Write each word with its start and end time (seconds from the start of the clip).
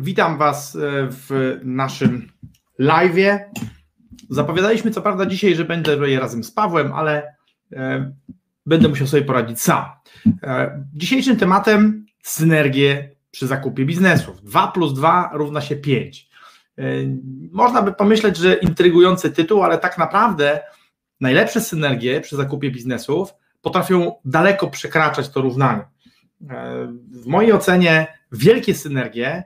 Witam 0.00 0.38
Was 0.38 0.76
e, 0.76 0.78
w 1.10 1.58
naszym 1.64 2.28
live'ie. 2.80 3.38
Zapowiadaliśmy 4.30 4.90
co 4.90 5.02
prawda 5.02 5.26
dzisiaj, 5.26 5.54
że 5.54 5.64
będę 5.64 5.94
tutaj 5.94 6.16
razem 6.16 6.44
z 6.44 6.50
Pawłem, 6.50 6.92
ale 6.92 7.34
e, 7.72 8.12
będę 8.66 8.88
musiał 8.88 9.06
sobie 9.06 9.22
poradzić 9.22 9.60
sam. 9.60 9.84
E, 10.42 10.84
dzisiejszym 10.94 11.36
tematem 11.36 12.06
synergie 12.22 13.10
przy 13.30 13.46
zakupie 13.46 13.84
biznesów. 13.84 14.42
2 14.42 14.68
plus 14.68 14.94
2 14.94 15.30
równa 15.32 15.60
się 15.60 15.76
5. 15.76 16.28
E, 16.78 16.82
można 17.52 17.82
by 17.82 17.92
pomyśleć, 17.92 18.36
że 18.36 18.54
intrygujący 18.54 19.30
tytuł, 19.30 19.62
ale 19.62 19.78
tak 19.78 19.98
naprawdę 19.98 20.60
najlepsze 21.20 21.60
synergie 21.60 22.20
przy 22.20 22.36
zakupie 22.36 22.70
biznesów 22.70 23.34
potrafią 23.62 24.14
daleko 24.24 24.66
przekraczać 24.66 25.28
to 25.28 25.40
równanie. 25.40 25.84
W 27.10 27.26
mojej 27.26 27.52
ocenie 27.52 28.06
wielkie 28.32 28.74
synergie, 28.74 29.44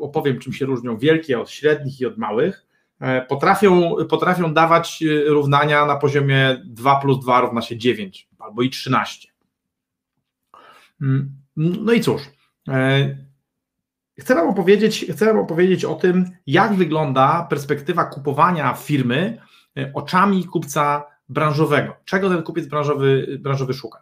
opowiem 0.00 0.38
czym 0.38 0.52
się 0.52 0.66
różnią 0.66 0.98
wielkie 0.98 1.40
od 1.40 1.50
średnich 1.50 2.00
i 2.00 2.06
od 2.06 2.18
małych, 2.18 2.66
e, 3.00 3.22
potrafią, 3.26 3.96
potrafią 4.10 4.54
dawać 4.54 5.02
e, 5.02 5.30
równania 5.30 5.86
na 5.86 5.96
poziomie 5.96 6.62
2 6.64 7.00
plus 7.00 7.20
2 7.20 7.40
równa 7.40 7.62
się 7.62 7.78
9 7.78 8.28
albo 8.38 8.62
i 8.62 8.70
13. 8.70 9.28
Mm, 11.02 11.36
no 11.56 11.92
i 11.92 12.00
cóż, 12.00 12.22
chcę 14.18 14.34
wam, 14.34 14.48
opowiedzieć, 14.48 15.06
chcę 15.12 15.26
wam 15.26 15.38
opowiedzieć 15.38 15.84
o 15.84 15.94
tym, 15.94 16.30
jak 16.46 16.74
wygląda 16.74 17.46
perspektywa 17.50 18.04
kupowania 18.04 18.74
firmy 18.74 19.38
oczami 19.94 20.44
kupca 20.44 21.04
branżowego. 21.28 21.96
Czego 22.04 22.30
ten 22.30 22.42
kupiec 22.42 22.66
branżowy, 22.66 23.38
branżowy 23.40 23.74
szuka? 23.74 23.98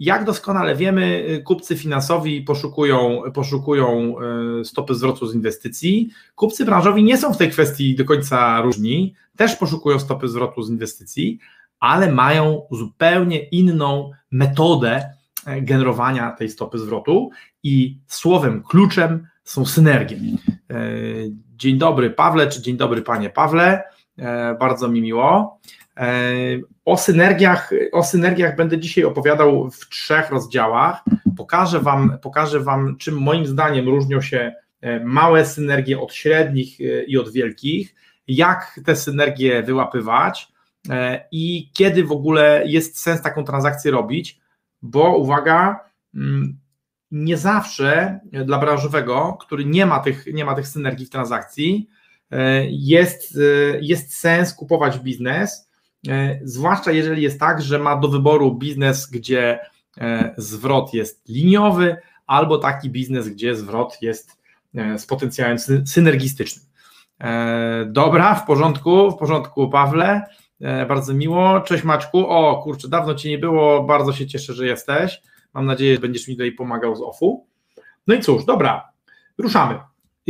Jak 0.00 0.24
doskonale 0.24 0.76
wiemy, 0.76 1.24
kupcy 1.44 1.76
finansowi 1.76 2.42
poszukują, 2.42 3.22
poszukują 3.34 4.14
e, 4.60 4.64
stopy 4.64 4.94
zwrotu 4.94 5.26
z 5.26 5.34
inwestycji. 5.34 6.10
Kupcy 6.34 6.64
branżowi 6.64 7.04
nie 7.04 7.18
są 7.18 7.34
w 7.34 7.36
tej 7.36 7.50
kwestii 7.50 7.96
do 7.96 8.04
końca 8.04 8.60
różni, 8.60 9.14
też 9.36 9.56
poszukują 9.56 9.98
stopy 9.98 10.28
zwrotu 10.28 10.62
z 10.62 10.70
inwestycji, 10.70 11.38
ale 11.80 12.12
mają 12.12 12.62
zupełnie 12.70 13.38
inną 13.38 14.10
metodę 14.30 15.10
e, 15.46 15.62
generowania 15.62 16.30
tej 16.30 16.48
stopy 16.48 16.78
zwrotu 16.78 17.30
i 17.62 17.98
słowem 18.06 18.62
kluczem 18.62 19.26
są 19.44 19.66
synergie. 19.66 20.16
E, 20.16 20.76
dzień 21.56 21.78
dobry 21.78 22.10
Pawle, 22.10 22.48
czy 22.48 22.62
dzień 22.62 22.76
dobry 22.76 23.02
panie 23.02 23.30
Pawle, 23.30 23.82
bardzo 24.60 24.88
mi 24.88 25.00
miło. 25.02 25.60
O 26.84 26.96
synergiach, 26.96 27.70
o 27.92 28.02
synergiach 28.02 28.56
będę 28.56 28.78
dzisiaj 28.78 29.04
opowiadał 29.04 29.70
w 29.70 29.88
trzech 29.88 30.30
rozdziałach. 30.30 31.02
Pokażę 31.36 31.80
wam, 31.80 32.18
pokażę 32.22 32.60
wam, 32.60 32.96
czym 32.96 33.22
moim 33.22 33.46
zdaniem 33.46 33.88
różnią 33.88 34.20
się 34.20 34.52
e, 34.80 35.04
małe 35.04 35.46
synergie 35.46 36.00
od 36.00 36.14
średnich 36.14 36.80
e, 36.80 37.04
i 37.04 37.18
od 37.18 37.32
wielkich, 37.32 37.94
jak 38.28 38.80
te 38.84 38.96
synergie 38.96 39.62
wyłapywać 39.62 40.48
e, 40.90 41.24
i 41.32 41.70
kiedy 41.72 42.04
w 42.04 42.12
ogóle 42.12 42.62
jest 42.66 43.00
sens 43.00 43.22
taką 43.22 43.44
transakcję 43.44 43.90
robić, 43.90 44.40
bo 44.82 45.16
uwaga, 45.16 45.80
mm, 46.14 46.58
nie 47.10 47.36
zawsze 47.36 48.20
dla 48.44 48.58
branżowego, 48.58 49.36
który 49.40 49.64
nie 49.64 49.86
ma 49.86 50.00
tych, 50.00 50.26
nie 50.26 50.44
ma 50.44 50.54
tych 50.54 50.68
synergii 50.68 51.06
w 51.06 51.10
transakcji, 51.10 51.88
jest, 52.68 53.38
jest 53.80 54.18
sens 54.18 54.54
kupować 54.54 54.98
biznes 54.98 55.69
E, 55.69 55.69
zwłaszcza 56.42 56.92
jeżeli 56.92 57.22
jest 57.22 57.40
tak, 57.40 57.62
że 57.62 57.78
ma 57.78 57.96
do 57.96 58.08
wyboru 58.08 58.54
biznes, 58.54 59.10
gdzie 59.10 59.58
e, 59.98 60.34
zwrot 60.36 60.94
jest 60.94 61.28
liniowy, 61.28 61.96
albo 62.26 62.58
taki 62.58 62.90
biznes, 62.90 63.28
gdzie 63.28 63.56
zwrot 63.56 64.02
jest 64.02 64.38
e, 64.74 64.98
z 64.98 65.06
potencjałem 65.06 65.56
synergistycznym. 65.86 66.64
Dobra, 67.86 68.34
w 68.34 68.46
porządku, 68.46 69.10
w 69.10 69.16
porządku, 69.16 69.68
Pawle. 69.68 70.22
Bardzo 70.88 71.14
miło. 71.14 71.60
Cześć 71.60 71.84
Maczku. 71.84 72.26
O 72.26 72.62
kurczę, 72.62 72.88
dawno 72.88 73.14
Cię 73.14 73.28
nie 73.28 73.38
było, 73.38 73.82
bardzo 73.82 74.12
się 74.12 74.26
cieszę, 74.26 74.54
że 74.54 74.66
jesteś. 74.66 75.22
Mam 75.54 75.66
nadzieję, 75.66 75.94
że 75.94 76.00
będziesz 76.00 76.28
mi 76.28 76.34
tutaj 76.34 76.52
pomagał 76.52 76.96
z 76.96 77.02
OFU. 77.02 77.46
No 78.06 78.14
i 78.14 78.20
cóż, 78.20 78.44
dobra, 78.44 78.92
ruszamy. 79.38 79.78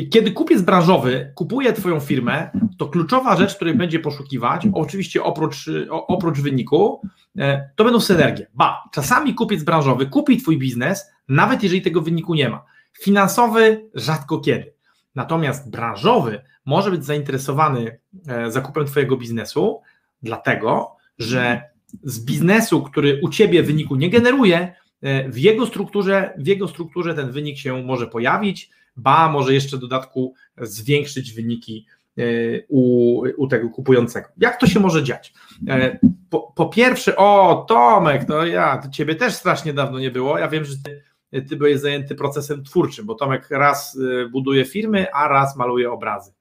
Kiedy 0.08 0.32
kupiec 0.32 0.62
branżowy 0.62 1.32
kupuje 1.34 1.72
Twoją 1.72 2.00
firmę, 2.00 2.50
to 2.78 2.88
kluczowa 2.88 3.36
rzecz, 3.36 3.54
której 3.56 3.74
będzie 3.74 3.98
poszukiwać, 3.98 4.68
oczywiście 4.72 5.22
oprócz, 5.22 5.70
oprócz 5.90 6.40
wyniku, 6.40 7.02
e, 7.38 7.70
to 7.76 7.84
będą 7.84 8.00
synergie. 8.00 8.46
Ba, 8.54 8.82
czasami 8.92 9.34
kupiec 9.34 9.64
branżowy 9.64 10.06
kupi 10.06 10.36
Twój 10.36 10.58
biznes, 10.58 11.10
nawet 11.28 11.62
jeżeli 11.62 11.82
tego 11.82 12.00
wyniku 12.00 12.34
nie 12.34 12.48
ma. 12.48 12.64
Finansowy 13.00 13.90
rzadko 13.94 14.38
kiedy. 14.38 14.74
Natomiast 15.14 15.70
branżowy 15.70 16.42
może 16.66 16.90
być 16.90 17.04
zainteresowany 17.04 17.98
e, 18.28 18.50
zakupem 18.50 18.86
Twojego 18.86 19.16
biznesu, 19.16 19.80
dlatego 20.22 20.96
że 21.18 21.62
z 22.02 22.24
biznesu, 22.24 22.82
który 22.82 23.20
u 23.22 23.28
Ciebie 23.28 23.62
wyniku 23.62 23.96
nie 23.96 24.10
generuje, 24.10 24.74
e, 25.02 25.28
w 25.28 25.38
jego 25.38 25.66
strukturze, 25.66 26.34
w 26.38 26.46
jego 26.46 26.68
strukturze 26.68 27.14
ten 27.14 27.30
wynik 27.30 27.58
się 27.58 27.82
może 27.82 28.06
pojawić 28.06 28.70
ba, 28.96 29.28
może 29.28 29.54
jeszcze 29.54 29.76
w 29.76 29.80
dodatku 29.80 30.34
zwiększyć 30.60 31.32
wyniki 31.32 31.86
e, 32.18 32.22
u, 32.68 33.22
u 33.36 33.48
tego 33.48 33.70
kupującego. 33.70 34.28
Jak 34.36 34.60
to 34.60 34.66
się 34.66 34.80
może 34.80 35.04
dziać? 35.04 35.32
E, 35.68 35.98
po, 36.30 36.52
po, 36.56 36.66
pierwsze, 36.66 37.16
o 37.16 37.64
Tomek, 37.68 38.24
to 38.24 38.46
ja, 38.46 38.78
to 38.78 38.88
ciebie 38.88 39.14
też 39.14 39.34
strasznie 39.34 39.72
dawno 39.74 39.98
nie 39.98 40.10
było. 40.10 40.38
Ja 40.38 40.48
wiem, 40.48 40.64
że 40.64 40.74
ty, 40.84 41.02
ty 41.42 41.56
byłeś 41.56 41.80
zajęty 41.80 42.14
procesem 42.14 42.64
twórczym, 42.64 43.06
bo 43.06 43.14
Tomek 43.14 43.50
raz 43.50 43.98
e, 44.24 44.28
buduje 44.28 44.64
firmy, 44.64 45.12
a 45.12 45.28
raz 45.28 45.56
maluje 45.56 45.92
obrazy. 45.92 46.32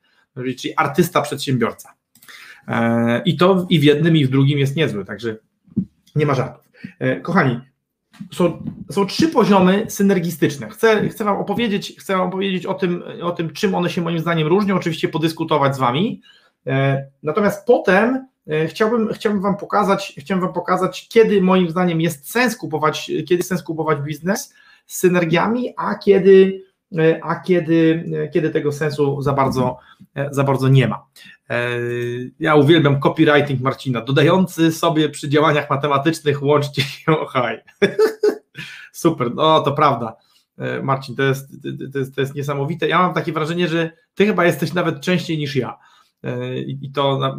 Czyli 0.57 0.75
artysta, 0.75 1.21
przedsiębiorca. 1.21 1.93
I 3.25 3.37
to 3.37 3.67
i 3.69 3.79
w 3.79 3.83
jednym, 3.83 4.17
i 4.17 4.25
w 4.25 4.29
drugim 4.29 4.59
jest 4.59 4.75
niezły, 4.75 5.05
także 5.05 5.37
nie 6.15 6.25
ma 6.25 6.35
żartów. 6.35 6.69
Kochani, 7.21 7.59
są, 8.31 8.63
są 8.91 9.05
trzy 9.05 9.27
poziomy 9.27 9.85
synergistyczne. 9.89 10.69
Chcę, 10.69 11.09
chcę, 11.09 11.23
wam 11.23 11.37
opowiedzieć, 11.37 11.95
chcę 11.99 12.17
Wam 12.17 12.27
opowiedzieć 12.27 12.65
o 12.65 12.73
tym, 12.73 13.03
o 13.21 13.31
tym, 13.31 13.49
czym 13.49 13.75
one 13.75 13.89
się 13.89 14.01
moim 14.01 14.19
zdaniem 14.19 14.47
różnią, 14.47 14.75
oczywiście 14.75 15.07
podyskutować 15.07 15.75
z 15.75 15.79
Wami. 15.79 16.21
E, 16.67 17.05
natomiast 17.23 17.65
potem 17.65 18.27
e, 18.47 18.67
chciałbym, 18.67 19.13
chciałbym 19.13 19.41
Wam 19.41 19.57
pokazać, 19.57 20.13
chciałbym 20.17 20.45
Wam 20.45 20.53
pokazać, 20.53 21.07
kiedy 21.09 21.41
moim 21.41 21.69
zdaniem 21.69 22.01
jest 22.01 22.31
sens 22.31 22.55
kupować, 22.55 23.11
kiedy 23.27 23.43
sens 23.43 23.63
kupować 23.63 23.99
biznes 24.01 24.53
z 24.85 24.97
synergiami, 24.97 25.73
a 25.77 25.95
kiedy, 25.95 26.63
a 27.21 27.35
kiedy, 27.35 28.05
kiedy 28.33 28.49
tego 28.49 28.71
sensu 28.71 29.21
za 29.21 29.33
bardzo, 29.33 29.77
za 30.31 30.43
bardzo 30.43 30.67
nie 30.67 30.87
ma. 30.87 31.05
Ja 32.39 32.55
uwielbiam 32.55 32.99
copywriting 32.99 33.61
Marcina, 33.61 34.01
dodający 34.01 34.71
sobie 34.71 35.09
przy 35.09 35.29
działaniach 35.29 35.69
matematycznych 35.69 36.43
łączcie 36.43 36.81
się 36.81 37.11
o 37.11 37.25
haj. 37.25 37.59
Super, 38.91 39.35
no 39.35 39.61
to 39.61 39.71
prawda. 39.71 40.15
E, 40.59 40.81
Marcin, 40.81 41.15
to 41.15 41.23
jest, 41.23 41.49
to, 41.93 41.99
jest, 41.99 42.15
to 42.15 42.21
jest 42.21 42.35
niesamowite. 42.35 42.87
Ja 42.87 42.99
mam 42.99 43.13
takie 43.13 43.33
wrażenie, 43.33 43.67
że 43.67 43.91
ty 44.15 44.25
chyba 44.25 44.45
jesteś 44.45 44.73
nawet 44.73 45.01
częściej 45.01 45.37
niż 45.37 45.55
ja. 45.55 45.77
E, 46.23 46.57
I 46.59 46.91
to 46.91 47.35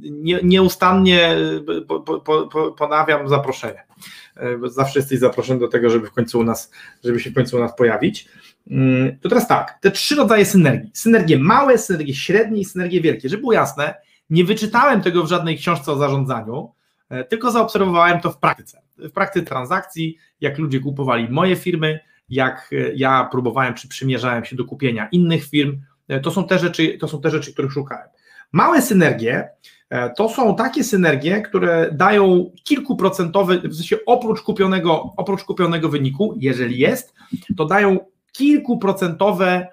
nie, 0.00 0.40
nieustannie 0.42 1.28
e, 1.28 1.80
po, 1.88 2.00
po, 2.00 2.48
po, 2.48 2.72
ponawiam 2.72 3.28
zaproszenie. 3.28 3.86
Zawsze 4.64 4.98
jesteś 4.98 5.18
zaproszony 5.18 5.60
do 5.60 5.68
tego, 5.68 5.90
żeby 5.90 6.06
w 6.06 6.12
końcu 6.12 6.38
u 6.38 6.44
nas, 6.44 6.70
żeby 7.04 7.20
się 7.20 7.30
w 7.30 7.34
końcu 7.34 7.56
u 7.56 7.60
nas 7.60 7.76
pojawić. 7.76 8.28
Mm, 8.70 9.18
to 9.18 9.28
teraz 9.28 9.48
tak, 9.48 9.78
te 9.80 9.90
trzy 9.90 10.14
rodzaje 10.14 10.44
synergii. 10.44 10.90
Synergie 10.94 11.38
małe, 11.38 11.78
synergie 11.78 12.14
średnie 12.14 12.60
i 12.60 12.64
synergie 12.64 13.00
wielkie. 13.00 13.28
Żeby 13.28 13.40
było 13.40 13.52
jasne, 13.52 13.94
nie 14.30 14.44
wyczytałem 14.44 15.00
tego 15.00 15.22
w 15.24 15.28
żadnej 15.28 15.58
książce 15.58 15.92
o 15.92 15.96
zarządzaniu, 15.96 16.72
tylko 17.28 17.50
zaobserwowałem 17.50 18.20
to 18.20 18.30
w 18.30 18.38
praktyce. 18.38 18.82
W 18.96 19.10
praktyce 19.10 19.46
transakcji, 19.46 20.16
jak 20.40 20.58
ludzie 20.58 20.80
kupowali 20.80 21.28
moje 21.28 21.56
firmy, 21.56 22.00
jak 22.28 22.70
ja 22.94 23.28
próbowałem 23.30 23.74
czy 23.74 23.88
przymierzałem 23.88 24.44
się 24.44 24.56
do 24.56 24.64
kupienia 24.64 25.08
innych 25.12 25.44
firm, 25.44 25.80
to 26.22 26.30
są 26.30 26.46
te 26.46 26.58
rzeczy, 26.58 26.98
to 27.00 27.08
są 27.08 27.20
te 27.20 27.30
rzeczy, 27.30 27.52
których 27.52 27.72
szukałem. 27.72 28.08
Małe 28.52 28.82
synergie 28.82 29.48
e, 29.90 30.10
to 30.10 30.28
są 30.28 30.56
takie 30.56 30.84
synergie, 30.84 31.42
które 31.42 31.90
dają 31.92 32.50
kilkuprocentowy, 32.64 33.60
w 33.60 33.74
sensie 33.74 33.96
oprócz 34.06 34.42
kupionego, 34.42 35.12
oprócz 35.16 35.44
kupionego 35.44 35.88
wyniku, 35.88 36.34
jeżeli 36.38 36.78
jest, 36.78 37.14
to 37.56 37.64
dają 37.64 37.98
kilkuprocentowe, 38.36 39.68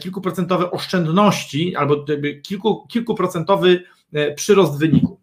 kilkuprocentowe 0.00 0.70
oszczędności 0.70 1.76
albo 1.76 2.04
kilku, 2.42 2.86
kilkuprocentowy 2.88 3.82
przyrost 4.36 4.78
wyniku. 4.78 5.20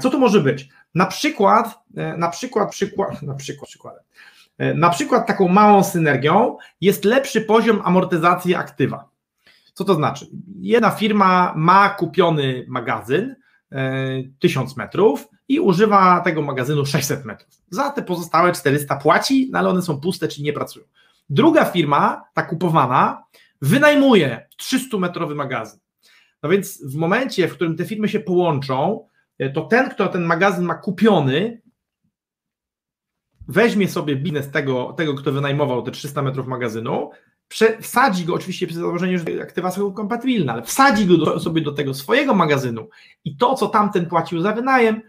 Co 0.00 0.10
to 0.10 0.18
może 0.18 0.40
być? 0.40 0.68
Na 0.94 1.06
przykład, 1.06 1.78
na 2.16 2.28
przykład, 2.28 2.70
przykład, 2.70 3.22
na 3.22 3.34
przykład. 3.34 3.70
Na 4.74 4.90
przykład 4.90 5.26
taką 5.26 5.48
małą 5.48 5.84
synergią 5.84 6.56
jest 6.80 7.04
lepszy 7.04 7.40
poziom 7.40 7.82
amortyzacji 7.84 8.54
aktywa. 8.54 9.08
Co 9.74 9.84
to 9.84 9.94
znaczy? 9.94 10.26
Jedna 10.60 10.90
firma 10.90 11.52
ma 11.56 11.88
kupiony 11.88 12.64
magazyn 12.68 13.36
1000 14.38 14.76
metrów 14.76 15.28
i 15.48 15.60
używa 15.60 16.20
tego 16.20 16.42
magazynu 16.42 16.86
600 16.86 17.24
metrów. 17.24 17.50
Za 17.70 17.90
te 17.90 18.02
pozostałe 18.02 18.52
400 18.52 18.96
płaci, 18.96 19.48
no 19.52 19.58
ale 19.58 19.68
one 19.68 19.82
są 19.82 20.00
puste, 20.00 20.28
czyli 20.28 20.44
nie 20.44 20.52
pracują. 20.52 20.84
Druga 21.30 21.64
firma, 21.64 22.22
ta 22.34 22.42
kupowana, 22.42 23.24
wynajmuje 23.62 24.48
300-metrowy 24.62 25.34
magazyn. 25.34 25.80
No 26.42 26.48
więc 26.48 26.86
w 26.92 26.94
momencie, 26.94 27.48
w 27.48 27.54
którym 27.54 27.76
te 27.76 27.84
firmy 27.84 28.08
się 28.08 28.20
połączą, 28.20 29.06
to 29.54 29.60
ten, 29.60 29.90
kto 29.90 30.08
ten 30.08 30.22
magazyn 30.22 30.64
ma 30.64 30.74
kupiony, 30.74 31.62
weźmie 33.48 33.88
sobie 33.88 34.16
biznes 34.16 34.50
tego, 34.50 34.92
tego 34.92 35.14
kto 35.14 35.32
wynajmował 35.32 35.82
te 35.82 35.90
300 35.90 36.22
metrów 36.22 36.46
magazynu, 36.46 37.10
wsadzi 37.80 38.24
go, 38.24 38.34
oczywiście 38.34 38.66
przy 38.66 38.76
założeniu, 38.76 39.18
że 39.18 39.42
aktywa 39.42 39.70
są 39.70 39.92
kompatybilne, 39.92 40.52
ale 40.52 40.62
wsadzi 40.62 41.06
go 41.06 41.18
do, 41.18 41.40
sobie 41.40 41.62
do 41.62 41.72
tego 41.72 41.94
swojego 41.94 42.34
magazynu 42.34 42.88
i 43.24 43.36
to, 43.36 43.54
co 43.54 43.68
tamten 43.68 44.06
płacił 44.06 44.40
za 44.40 44.52
wynajem, 44.52 45.02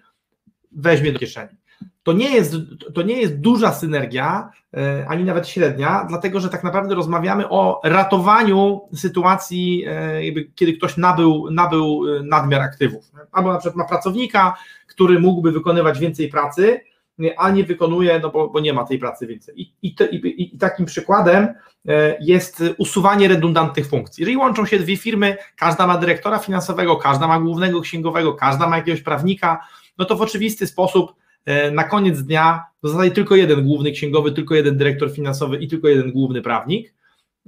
weźmie 0.72 1.12
do 1.12 1.20
kieszeni. 1.20 1.58
To 2.04 2.14
nie 2.14 2.36
jest, 2.36 2.56
to 2.94 3.02
nie 3.02 3.22
jest 3.22 3.40
duża 3.40 3.74
synergia, 3.74 4.50
e, 4.74 5.06
ani 5.08 5.24
nawet 5.24 5.48
średnia, 5.48 6.06
dlatego 6.10 6.40
że 6.40 6.50
tak 6.50 6.64
naprawdę 6.64 6.96
rozmawiamy 6.96 7.50
o 7.50 7.82
ratowaniu 7.84 8.82
sytuacji, 8.96 9.86
e, 9.88 10.22
kiedy 10.56 10.74
ktoś 10.74 10.98
nabył, 10.98 11.48
nabył 11.52 12.04
e, 12.08 12.24
nadmiar 12.24 12.62
aktywów. 12.62 13.12
Albo 13.32 13.54
na 13.54 13.60
przykład 13.60 13.76
ma 13.76 13.86
pracownika, 13.86 14.54
który 14.88 15.20
mógłby 15.20 15.52
wykonywać 15.52 16.00
więcej 16.00 16.30
pracy, 16.30 16.80
a 17.38 17.50
nie 17.50 17.64
wykonuje, 17.64 18.20
no 18.20 18.30
bo, 18.30 18.50
bo 18.50 18.60
nie 18.60 18.74
ma 18.74 18.86
tej 18.86 19.00
pracy 19.00 19.28
więcej. 19.28 19.62
I, 19.62 19.74
i, 19.82 19.96
i, 20.12 20.56
I, 20.56 20.58
takim 20.58 20.86
przykładem 20.86 21.48
jest 22.20 22.64
usuwanie 22.78 23.28
redundantnych 23.28 23.88
funkcji. 23.88 24.22
Jeżeli 24.22 24.38
łączą 24.38 24.66
się 24.66 24.80
dwie 24.80 24.98
firmy, 24.98 25.38
każda 25.58 25.88
ma 25.88 25.98
dyrektora 25.98 26.40
finansowego, 26.40 26.96
każda 26.96 27.28
ma 27.28 27.40
głównego 27.40 27.82
księgowego, 27.82 28.34
każda 28.34 28.70
ma 28.70 28.78
jakiegoś 28.78 29.02
prawnika, 29.02 29.60
no 29.98 30.06
to 30.06 30.16
w 30.16 30.22
oczywisty 30.22 30.68
sposób 30.68 31.16
na 31.72 31.84
koniec 31.84 32.22
dnia 32.22 32.66
zostaje 32.84 33.12
tylko 33.12 33.36
jeden 33.36 33.64
główny 33.64 33.92
księgowy, 33.92 34.32
tylko 34.32 34.56
jeden 34.56 34.78
dyrektor 34.78 35.12
finansowy 35.12 35.58
i 35.58 35.68
tylko 35.68 35.88
jeden 35.88 36.12
główny 36.12 36.42
prawnik. 36.42 36.94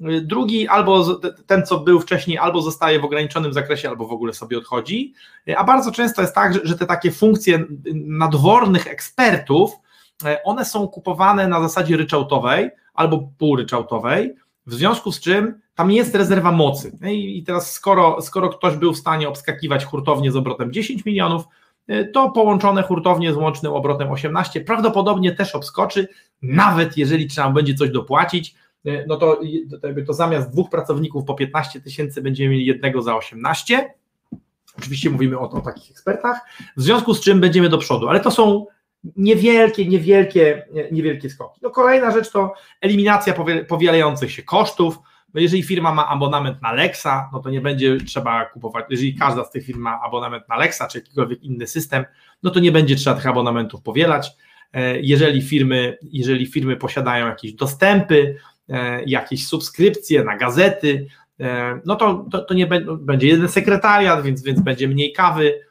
E, 0.01 0.21
drugi, 0.21 0.67
albo 0.67 1.19
ten, 1.45 1.65
co 1.65 1.79
był 1.79 1.99
wcześniej, 1.99 2.37
albo 2.37 2.61
zostaje 2.61 2.99
w 2.99 3.05
ograniczonym 3.05 3.53
zakresie, 3.53 3.89
albo 3.89 4.07
w 4.07 4.11
ogóle 4.11 4.33
sobie 4.33 4.57
odchodzi. 4.57 5.13
E, 5.47 5.57
a 5.57 5.63
bardzo 5.63 5.91
często 5.91 6.21
jest 6.21 6.35
tak, 6.35 6.67
że 6.67 6.77
te 6.77 6.85
takie 6.85 7.11
funkcje 7.11 7.65
nadwornych 7.95 8.87
ekspertów, 8.87 9.71
one 10.43 10.65
są 10.65 10.87
kupowane 10.87 11.47
na 11.47 11.61
zasadzie 11.61 11.97
ryczałtowej 11.97 12.69
albo 12.93 13.29
półryczałtowej, 13.37 14.35
w 14.65 14.73
związku 14.73 15.11
z 15.11 15.19
czym 15.19 15.59
tam 15.75 15.91
jest 15.91 16.15
rezerwa 16.15 16.51
mocy. 16.51 16.97
I 17.11 17.43
teraz, 17.43 17.71
skoro, 17.71 18.21
skoro 18.21 18.49
ktoś 18.49 18.75
był 18.75 18.93
w 18.93 18.97
stanie 18.97 19.29
obskakiwać 19.29 19.85
hurtownię 19.85 20.31
z 20.31 20.35
obrotem 20.35 20.73
10 20.73 21.05
milionów, 21.05 21.43
to 22.13 22.31
połączone 22.31 22.83
hurtownie 22.83 23.33
z 23.33 23.35
łącznym 23.35 23.73
obrotem 23.73 24.11
18 24.11 24.61
prawdopodobnie 24.61 25.31
też 25.31 25.55
obskoczy, 25.55 26.07
nawet 26.41 26.97
jeżeli 26.97 27.27
trzeba 27.27 27.49
będzie 27.49 27.73
coś 27.73 27.89
dopłacić, 27.89 28.55
y, 28.85 29.05
no 29.07 29.17
to, 29.17 29.39
to, 29.81 29.87
to 30.07 30.13
zamiast 30.13 30.51
dwóch 30.51 30.69
pracowników 30.69 31.25
po 31.25 31.33
15 31.33 31.81
tysięcy 31.81 32.21
będziemy 32.21 32.49
mieli 32.49 32.65
jednego 32.65 33.01
za 33.01 33.15
18. 33.15 33.93
Oczywiście 34.77 35.09
mówimy 35.09 35.39
o, 35.39 35.49
o 35.49 35.61
takich 35.61 35.91
ekspertach, 35.91 36.39
w 36.77 36.81
związku 36.81 37.13
z 37.13 37.21
czym 37.21 37.39
będziemy 37.39 37.69
do 37.69 37.77
przodu, 37.77 38.09
ale 38.09 38.19
to 38.19 38.31
są 38.31 38.65
niewielkie, 39.15 39.87
niewielkie, 39.87 40.67
niewielkie 40.91 41.29
skoki. 41.29 41.59
No 41.63 41.69
kolejna 41.69 42.11
rzecz 42.11 42.31
to 42.31 42.53
eliminacja 42.81 43.33
powielających 43.67 44.31
się 44.31 44.43
kosztów, 44.43 44.99
no 45.35 45.41
jeżeli 45.41 45.63
firma 45.63 45.93
ma 45.93 46.07
abonament 46.07 46.61
na 46.61 46.73
Lexa, 46.73 47.29
no 47.33 47.39
to 47.39 47.49
nie 47.49 47.61
będzie 47.61 47.97
trzeba 47.97 48.45
kupować, 48.45 48.85
jeżeli 48.89 49.15
każda 49.15 49.43
z 49.43 49.51
tych 49.51 49.65
firm 49.65 49.79
ma 49.79 50.01
abonament 50.01 50.49
na 50.49 50.57
Lexa 50.57 50.87
czy 50.91 50.97
jakikolwiek 50.97 51.43
inny 51.43 51.67
system, 51.67 52.05
no 52.43 52.51
to 52.51 52.59
nie 52.59 52.71
będzie 52.71 52.95
trzeba 52.95 53.15
tych 53.15 53.27
abonamentów 53.27 53.81
powielać. 53.81 54.31
E, 54.73 54.99
jeżeli 54.99 55.41
firmy, 55.41 55.97
jeżeli 56.01 56.47
firmy 56.47 56.77
posiadają 56.77 57.27
jakieś 57.27 57.53
dostępy, 57.53 58.37
e, 58.69 59.03
jakieś 59.03 59.47
subskrypcje 59.47 60.23
na 60.23 60.37
gazety, 60.37 61.07
e, 61.39 61.79
no 61.85 61.95
to, 61.95 62.25
to, 62.31 62.41
to 62.41 62.53
nie 62.53 62.67
będzie 62.99 63.27
jeden 63.27 63.49
sekretariat, 63.49 64.23
więc, 64.23 64.43
więc 64.43 64.61
będzie 64.61 64.87
mniej 64.87 65.13
kawy 65.13 65.65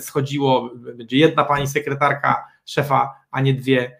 schodziło, 0.00 0.70
będzie 0.74 1.16
jedna 1.16 1.44
pani 1.44 1.66
sekretarka 1.66 2.44
szefa, 2.66 3.14
a 3.30 3.40
nie 3.40 3.54
dwie. 3.54 3.96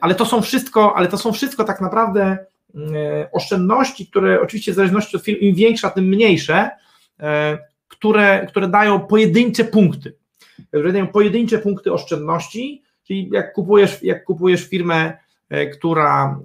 Ale 0.00 0.14
to 0.14 0.26
są 0.26 0.42
wszystko, 0.42 0.96
ale 0.96 1.08
to 1.08 1.18
są 1.18 1.32
wszystko 1.32 1.64
tak 1.64 1.80
naprawdę 1.80 2.38
oszczędności, 3.32 4.06
które 4.06 4.40
oczywiście 4.40 4.72
w 4.72 4.74
zależności 4.74 5.16
od 5.16 5.22
firm, 5.22 5.40
im 5.40 5.54
większa, 5.54 5.90
tym 5.90 6.04
mniejsze, 6.04 6.70
e, 7.20 7.58
które, 7.88 8.46
które 8.48 8.68
dają 8.68 9.00
pojedyncze 9.00 9.64
punkty. 9.64 10.16
Które 10.68 10.92
dają 10.92 11.06
pojedyncze 11.06 11.58
punkty 11.58 11.92
oszczędności, 11.92 12.82
czyli 13.06 13.30
jak 13.32 13.52
kupujesz, 13.52 14.02
jak 14.02 14.24
kupujesz 14.24 14.68
firmę, 14.68 15.12
e, 15.48 15.66
która, 15.66 16.40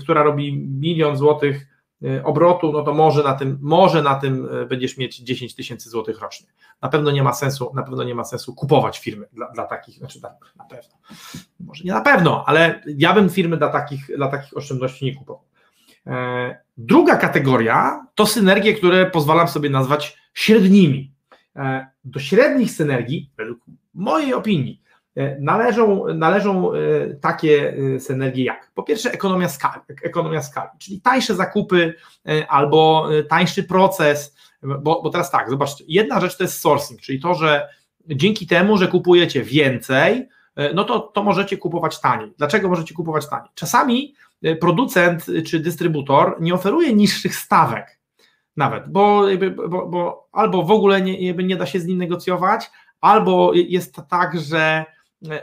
która 0.00 0.22
robi 0.22 0.56
milion 0.80 1.16
złotych 1.16 1.73
obrotu, 2.24 2.72
no 2.72 2.82
to 2.82 2.94
może 2.94 3.22
na 3.22 3.34
tym, 3.34 3.58
może 3.62 4.02
na 4.02 4.14
tym 4.14 4.48
będziesz 4.68 4.96
mieć 4.96 5.18
10 5.18 5.54
tysięcy 5.54 5.90
złotych 5.90 6.20
rocznie. 6.20 6.46
Na 6.82 6.88
pewno 6.88 7.10
nie 7.10 7.22
ma 7.22 7.32
sensu, 7.32 7.72
na 7.74 7.82
pewno 7.82 8.04
nie 8.04 8.14
ma 8.14 8.24
sensu 8.24 8.54
kupować 8.54 8.98
firmy 8.98 9.26
dla, 9.32 9.50
dla 9.50 9.66
takich, 9.66 9.98
znaczy 9.98 10.20
na, 10.22 10.28
na 10.56 10.64
pewno, 10.64 10.94
może 11.60 11.84
nie 11.84 11.92
na 11.92 12.00
pewno, 12.00 12.44
ale 12.46 12.82
ja 12.86 13.12
bym 13.12 13.30
firmy 13.30 13.56
dla 13.56 13.68
takich, 13.68 14.16
dla 14.16 14.28
takich 14.28 14.56
oszczędności 14.56 15.04
nie 15.04 15.14
kupował. 15.14 15.44
E, 16.06 16.58
druga 16.76 17.16
kategoria 17.16 18.06
to 18.14 18.26
synergie, 18.26 18.74
które 18.74 19.10
pozwalam 19.10 19.48
sobie 19.48 19.70
nazwać 19.70 20.18
średnimi. 20.34 21.14
E, 21.56 21.86
do 22.04 22.20
średnich 22.20 22.70
synergii, 22.70 23.30
według 23.36 23.58
mojej 23.94 24.34
opinii, 24.34 24.82
należą, 25.40 26.04
należą 26.14 26.70
takie 27.20 27.76
synergie 27.98 28.44
jak 28.44 28.70
po 28.74 28.82
pierwsze 28.82 29.12
ekonomia 29.12 29.48
skali, 29.48 29.80
ekonomia 30.02 30.42
skali, 30.42 30.70
czyli 30.78 31.00
tańsze 31.00 31.34
zakupy 31.34 31.94
albo 32.48 33.08
tańszy 33.28 33.64
proces, 33.64 34.36
bo, 34.62 35.02
bo 35.02 35.10
teraz 35.10 35.30
tak, 35.30 35.50
zobaczcie, 35.50 35.84
jedna 35.88 36.20
rzecz 36.20 36.36
to 36.36 36.44
jest 36.44 36.60
sourcing, 36.60 37.00
czyli 37.00 37.20
to, 37.20 37.34
że 37.34 37.68
dzięki 38.06 38.46
temu, 38.46 38.76
że 38.76 38.88
kupujecie 38.88 39.42
więcej, 39.42 40.28
no 40.74 40.84
to, 40.84 41.00
to 41.00 41.22
możecie 41.22 41.56
kupować 41.56 42.00
taniej. 42.00 42.32
Dlaczego 42.38 42.68
możecie 42.68 42.94
kupować 42.94 43.28
taniej? 43.28 43.50
Czasami 43.54 44.14
producent 44.60 45.26
czy 45.46 45.60
dystrybutor 45.60 46.36
nie 46.40 46.54
oferuje 46.54 46.94
niższych 46.94 47.36
stawek 47.36 47.98
nawet, 48.56 48.88
bo, 48.88 49.24
bo, 49.68 49.86
bo 49.86 50.28
albo 50.32 50.62
w 50.62 50.70
ogóle 50.70 51.00
nie, 51.00 51.34
nie 51.34 51.56
da 51.56 51.66
się 51.66 51.80
z 51.80 51.86
nim 51.86 51.98
negocjować, 51.98 52.70
albo 53.00 53.52
jest 53.54 53.96
tak, 54.08 54.40
że 54.40 54.84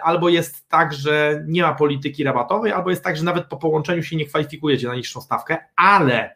albo 0.03 0.29
jest 0.29 0.69
tak, 0.69 0.93
że 0.93 1.43
nie 1.47 1.61
ma 1.61 1.73
polityki 1.73 2.23
rabatowej, 2.23 2.71
albo 2.71 2.89
jest 2.89 3.03
tak, 3.03 3.17
że 3.17 3.23
nawet 3.23 3.45
po 3.45 3.57
połączeniu 3.57 4.03
się 4.03 4.15
nie 4.15 4.25
kwalifikujecie 4.25 4.87
na 4.87 4.95
niższą 4.95 5.21
stawkę, 5.21 5.57
ale 5.75 6.35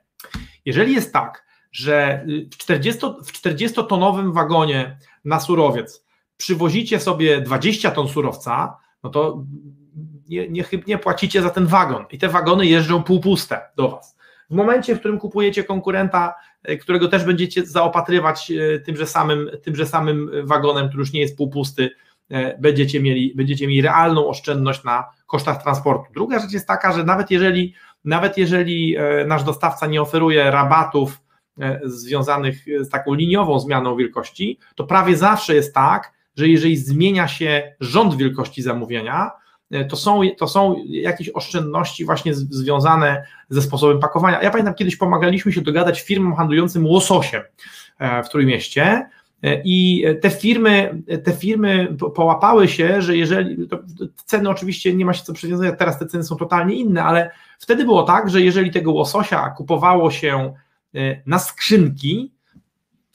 jeżeli 0.66 0.94
jest 0.94 1.14
tak, 1.14 1.46
że 1.72 2.26
w 2.54 2.58
40, 2.58 3.02
w 3.26 3.42
40-tonowym 3.42 4.34
wagonie 4.34 4.98
na 5.26 5.40
surowiec 5.40 6.06
przywozicie 6.38 7.00
sobie 7.00 7.42
20 7.42 7.92
ton 7.92 8.08
surowca, 8.08 8.78
no 9.04 9.10
to 9.10 9.44
nie, 10.30 10.50
niechybnie 10.50 10.98
płacicie 10.98 11.42
za 11.42 11.50
ten 11.50 11.66
wagon 11.66 12.06
i 12.12 12.18
te 12.18 12.30
wagony 12.30 12.66
jeżdżą 12.66 13.04
półpuste 13.04 13.62
do 13.76 13.90
Was. 13.90 14.16
W 14.50 14.56
momencie, 14.56 14.96
w 14.96 15.00
którym 15.00 15.20
kupujecie 15.20 15.64
konkurenta, 15.64 16.36
e, 16.64 16.78
którego 16.78 17.08
też 17.08 17.24
będziecie 17.24 17.66
zaopatrywać 17.66 18.52
e, 18.52 18.80
tymże 18.80 19.08
samym, 19.08 19.50
tymże 19.64 19.86
samym 19.86 20.32
wagonem, 20.44 20.88
który 20.88 21.02
już 21.02 21.14
nie 21.14 21.20
jest 21.20 21.38
półpusty, 21.38 21.92
będziecie 22.60 23.02
mieli, 23.02 23.34
będziecie 23.36 23.68
mieli 23.68 23.82
realną 23.82 24.28
oszczędność 24.28 24.84
na 24.84 25.04
kosztach 25.28 25.64
transportu. 25.64 26.14
Druga 26.14 26.40
rzecz 26.40 26.52
jest 26.52 26.68
taka, 26.68 26.94
że 26.94 27.04
nawet 27.04 27.32
jeżeli, 27.32 27.74
nawet 28.06 28.38
jeżeli 28.38 28.96
nasz 29.28 29.44
dostawca 29.44 29.88
nie 29.88 30.02
oferuje 30.02 30.52
rabatów 30.52 31.22
związanych 31.84 32.58
z 32.80 32.90
taką 32.90 33.14
liniową 33.14 33.60
zmianą 33.60 33.96
wielkości, 33.96 34.60
to 34.76 34.84
prawie 34.84 35.18
zawsze 35.18 35.56
jest 35.56 35.74
tak, 35.74 36.14
że 36.36 36.48
jeżeli 36.48 36.78
zmienia 36.78 37.28
się 37.28 37.76
rząd 37.80 38.16
wielkości 38.16 38.62
zamówienia, 38.62 39.32
E, 39.72 39.86
to 39.86 39.96
są, 39.96 40.22
to 40.38 40.48
są 40.48 40.76
jakieś 40.88 41.30
oszczędności 41.30 42.06
właśnie 42.06 42.34
związane 42.34 43.26
ze 43.50 43.62
sposobem 43.62 44.00
pakowania. 44.00 44.42
Ja 44.42 44.52
pamiętam, 44.52 44.74
kiedyś 44.74 44.96
pomagaliśmy 44.96 45.52
się 45.52 45.62
dogadać 45.62 46.02
firmom 46.02 46.36
handlującym 46.36 46.86
łososiem 46.86 47.42
e, 48.00 48.24
w 48.24 48.30
Trójmieście 48.30 49.10
I 49.64 50.06
te 50.22 50.30
firmy, 50.30 51.04
te 51.24 51.32
firmy 51.32 51.96
połapały 52.16 52.68
się, 52.68 53.02
że 53.02 53.18
jeżeli 53.18 53.68
ceny 54.26 54.50
oczywiście 54.50 54.94
nie 54.94 55.06
ma 55.06 55.14
się 55.14 55.24
co 55.24 55.34
przywiązać, 55.34 55.80
teraz 55.80 56.00
te 56.00 56.06
ceny 56.06 56.24
są 56.24 56.36
totalnie 56.36 56.76
inne, 56.76 57.04
ale 57.04 57.32
wtedy 57.60 57.86
było 57.86 58.04
tak, 58.04 58.30
że 58.30 58.42
jeżeli 58.42 58.72
tego 58.72 58.92
łososia 58.92 59.50
kupowało 59.50 60.12
się 60.12 60.54
na 61.26 61.40
skrzynki, 61.40 62.36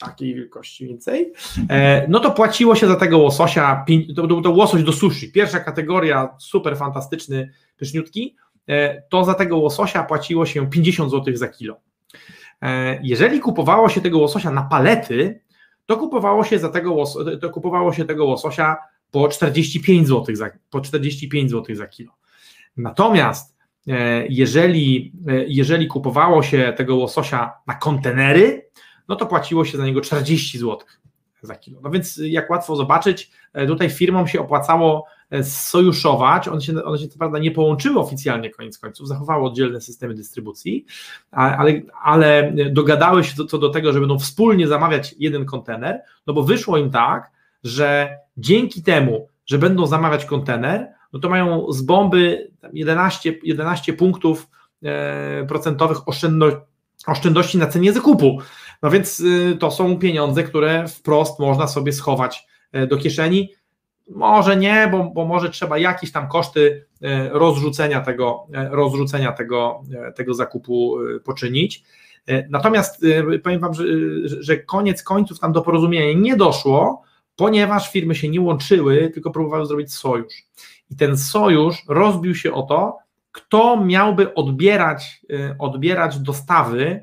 takiej 0.00 0.34
wielkości 0.34 0.86
więcej, 0.86 1.32
e, 1.68 2.08
no 2.08 2.20
to 2.20 2.30
płaciło 2.30 2.74
się 2.74 2.86
za 2.86 2.96
tego 2.96 3.18
łososia, 3.18 3.84
to 4.16 4.26
był 4.26 4.42
to 4.42 4.50
łosoś 4.50 4.82
do 4.82 4.92
sushi, 4.92 5.32
pierwsza 5.32 5.60
kategoria, 5.60 6.28
super 6.38 6.76
fantastyczny, 6.76 7.52
pyszniutki, 7.76 8.36
e, 8.68 9.02
to 9.02 9.24
za 9.24 9.34
tego 9.34 9.58
łososia 9.58 10.02
płaciło 10.02 10.46
się 10.46 10.70
50 10.70 11.10
zł 11.10 11.36
za 11.36 11.48
kilo. 11.48 11.80
E, 12.62 13.00
jeżeli 13.02 13.40
kupowało 13.40 13.88
się 13.88 14.00
tego 14.00 14.18
łososia 14.18 14.50
na 14.50 14.62
palety, 14.62 15.40
to 15.90 15.96
kupowało 15.96 16.44
się, 16.44 16.58
za 16.58 16.68
tego, 16.68 17.04
to 17.40 17.50
kupowało 17.50 17.92
się 17.92 18.04
tego 18.04 18.24
łososia 18.24 18.76
po 19.10 19.28
45 19.28 20.08
zł 20.08 20.36
za, 20.36 20.50
po 20.70 20.80
45 20.80 21.50
zł 21.50 21.76
za 21.76 21.86
kilo. 21.86 22.12
Natomiast 22.76 23.56
jeżeli, 24.28 25.12
jeżeli 25.46 25.86
kupowało 25.86 26.42
się 26.42 26.72
tego 26.76 26.96
łososia 26.96 27.52
na 27.66 27.74
kontenery, 27.74 28.68
no 29.08 29.16
to 29.16 29.26
płaciło 29.26 29.64
się 29.64 29.78
za 29.78 29.86
niego 29.86 30.00
40 30.00 30.58
zł 30.58 30.78
za 31.42 31.54
kilo. 31.54 31.80
No 31.80 31.90
więc 31.90 32.20
jak 32.24 32.50
łatwo 32.50 32.76
zobaczyć, 32.76 33.30
e, 33.52 33.66
tutaj 33.66 33.90
firmom 33.90 34.28
się 34.28 34.40
opłacało 34.40 35.04
e, 35.06 35.19
sojuszować, 35.42 36.48
one 36.48 36.60
się, 36.60 36.84
one 36.84 36.98
się 36.98 37.08
co 37.08 37.18
prawda 37.18 37.38
nie 37.38 37.50
połączyły 37.50 38.00
oficjalnie 38.00 38.50
koniec 38.50 38.78
końców, 38.78 39.08
zachowały 39.08 39.44
oddzielne 39.44 39.80
systemy 39.80 40.14
dystrybucji, 40.14 40.86
ale, 41.30 41.80
ale 42.02 42.52
dogadały 42.70 43.24
się 43.24 43.44
co 43.44 43.58
do 43.58 43.68
tego, 43.68 43.92
że 43.92 44.00
będą 44.00 44.18
wspólnie 44.18 44.68
zamawiać 44.68 45.14
jeden 45.18 45.44
kontener, 45.44 46.00
no 46.26 46.34
bo 46.34 46.42
wyszło 46.42 46.78
im 46.78 46.90
tak, 46.90 47.30
że 47.64 48.18
dzięki 48.36 48.82
temu, 48.82 49.28
że 49.46 49.58
będą 49.58 49.86
zamawiać 49.86 50.24
kontener, 50.24 50.88
no 51.12 51.20
to 51.20 51.28
mają 51.28 51.72
z 51.72 51.82
bomby 51.82 52.50
11, 52.72 53.34
11 53.42 53.92
punktów 53.92 54.48
e, 54.82 55.46
procentowych 55.46 55.98
oszczędności 57.06 57.58
na 57.58 57.66
cenie 57.66 57.92
zakupu. 57.92 58.38
No 58.82 58.90
więc 58.90 59.20
y, 59.20 59.56
to 59.60 59.70
są 59.70 59.98
pieniądze, 59.98 60.42
które 60.42 60.88
wprost 60.88 61.38
można 61.38 61.68
sobie 61.68 61.92
schować 61.92 62.46
e, 62.72 62.86
do 62.86 62.96
kieszeni. 62.96 63.54
Może 64.08 64.56
nie, 64.56 64.88
bo, 64.92 65.04
bo 65.04 65.24
może 65.24 65.50
trzeba 65.50 65.78
jakieś 65.78 66.12
tam 66.12 66.28
koszty 66.28 66.86
e, 67.02 67.28
rozrzucenia 67.28 68.00
tego, 68.00 68.46
e, 68.54 68.68
rozrzucenia 68.70 69.32
tego, 69.32 69.82
tego 70.14 70.34
zakupu 70.34 70.96
poczynić. 71.24 71.84
Natomiast 72.50 73.06
powiem 73.42 73.60
Wam, 73.60 73.74
że, 73.74 73.84
że 74.24 74.56
koniec 74.56 75.02
końców 75.02 75.40
tam 75.40 75.52
do 75.52 75.62
porozumienia 75.62 76.20
nie 76.20 76.36
doszło, 76.36 77.02
ponieważ 77.36 77.92
firmy 77.92 78.14
się 78.14 78.28
nie 78.28 78.40
łączyły, 78.40 79.10
tylko 79.14 79.30
próbowały 79.30 79.66
zrobić 79.66 79.94
sojusz. 79.94 80.34
I 80.90 80.96
ten 80.96 81.18
sojusz 81.18 81.84
rozbił 81.88 82.34
się 82.34 82.52
o 82.52 82.62
to, 82.62 82.98
kto 83.32 83.84
miałby 83.84 84.34
odbierać, 84.34 85.22
odbierać 85.58 86.18
dostawy 86.18 87.02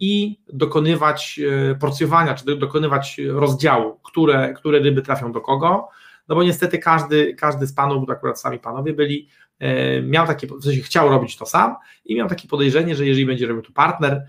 i 0.00 0.38
dokonywać 0.52 1.40
e, 1.70 1.74
porcjowania, 1.74 2.34
czy 2.34 2.56
dokonywać 2.56 3.20
rozdziału, 3.28 3.98
które, 4.02 4.54
które 4.54 4.78
ryby 4.78 5.02
trafią 5.02 5.32
do 5.32 5.40
kogo, 5.40 5.88
no 6.28 6.34
bo 6.34 6.42
niestety 6.42 6.78
każdy, 6.78 7.34
każdy 7.34 7.66
z 7.66 7.72
panów, 7.72 8.06
bo 8.06 8.12
akurat 8.12 8.40
sami 8.40 8.58
panowie 8.58 8.92
byli, 8.92 9.28
e, 9.58 10.02
miał 10.02 10.26
takie, 10.26 10.46
w 10.46 10.64
sensie 10.64 10.80
chciał 10.80 11.08
robić 11.08 11.36
to 11.36 11.46
sam 11.46 11.76
i 12.04 12.14
miał 12.14 12.28
takie 12.28 12.48
podejrzenie, 12.48 12.94
że 12.94 13.06
jeżeli 13.06 13.26
będzie 13.26 13.46
robił 13.46 13.62
to 13.62 13.72
partner, 13.72 14.26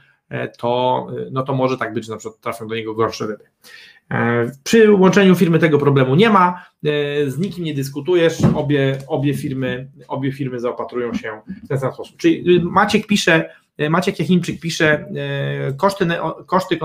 to, 0.58 1.08
no 1.32 1.44
to 1.44 1.54
może 1.54 1.78
tak 1.78 1.94
być, 1.94 2.06
że 2.06 2.12
na 2.12 2.18
przykład 2.18 2.42
trafią 2.42 2.68
do 2.68 2.76
niego 2.76 2.94
gorsze 2.94 3.28
ryby. 3.28 3.44
Przy 4.64 4.92
łączeniu 4.92 5.36
firmy 5.36 5.60
tego 5.60 5.80
problemu 5.80 6.16
nie 6.16 6.30
ma, 6.30 6.66
z 7.28 7.38
nikim 7.38 7.64
nie 7.64 7.74
dyskutujesz, 7.74 8.38
obie, 8.56 8.98
obie, 9.08 9.34
firmy, 9.34 9.92
obie 10.08 10.32
firmy 10.32 10.60
zaopatrują 10.60 11.14
się 11.14 11.42
w 11.64 11.68
ten 11.68 11.80
sam 11.80 11.94
sposób. 11.94 12.18
Czyli 12.18 12.62
Maciek 12.64 13.08
pisze, 13.08 13.50
E, 13.50 13.63
Maciek 13.90 14.20
Jachimczyk 14.20 14.60
pisze, 14.60 15.06
e, 15.16 15.74
koszty, 15.74 16.08
koszty, 16.46 16.80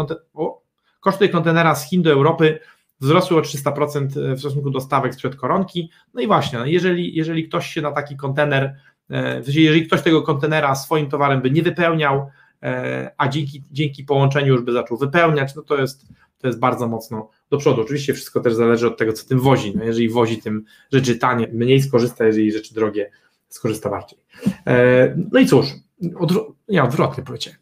koszty 1.01 1.29
kontenera 1.29 1.75
z 1.75 1.91
Chin 1.91 2.03
do 2.03 2.11
Europy 2.11 2.59
wzrosły 3.01 3.37
o 3.37 3.41
300% 3.41 4.35
w 4.35 4.39
stosunku 4.39 4.71
do 4.71 4.81
stawek 4.81 5.15
sprzed 5.15 5.37
koronki. 5.37 5.91
No 6.15 6.21
i 6.21 6.27
właśnie, 6.27 6.59
no 6.59 6.67
jeżeli, 6.67 7.15
jeżeli 7.15 7.49
ktoś 7.49 7.67
się 7.67 7.81
na 7.81 7.93
taki 7.93 8.17
kontener, 8.17 8.75
e, 9.11 9.43
jeżeli 9.47 9.87
ktoś 9.87 10.03
tego 10.03 10.23
kontenera 10.23 10.75
swoim 10.75 11.11
towarem 11.11 11.41
by 11.41 11.51
nie 11.51 11.63
wypełniał, 11.63 12.31
a 13.19 13.29
dzięki, 13.29 13.63
dzięki 13.71 14.05
połączeniu 14.05 14.47
już 14.47 14.63
by 14.63 14.73
zaczął 14.73 14.97
wypełniać, 14.97 15.55
no 15.55 15.63
to 15.63 15.81
jest, 15.81 16.07
to 16.39 16.47
jest 16.47 16.59
bardzo 16.59 16.89
mocno 16.89 17.31
do 17.51 17.59
przodu. 17.59 17.83
Oczywiście 17.83 18.15
wszystko 18.15 18.41
też 18.41 18.55
zależy 18.55 18.87
od 18.87 18.99
tego, 18.99 19.13
co 19.13 19.29
tym 19.29 19.41
wozi. 19.41 19.77
No 19.77 19.85
jeżeli 19.85 20.09
wozi 20.09 20.43
tym 20.43 20.65
rzeczy 20.93 21.17
tanie, 21.17 21.49
mniej 21.53 21.83
skorzysta, 21.83 22.27
jeżeli 22.27 22.53
rzeczy 22.53 22.75
drogie, 22.75 23.11
skorzysta 23.49 23.91
bardziej. 23.91 24.19
No 25.33 25.41
i 25.41 25.47
cóż, 25.47 25.67
Odwró- 26.03 26.53
nie, 26.69 26.83
odwrotnie 26.83 27.25
powiedziałem. 27.25 27.59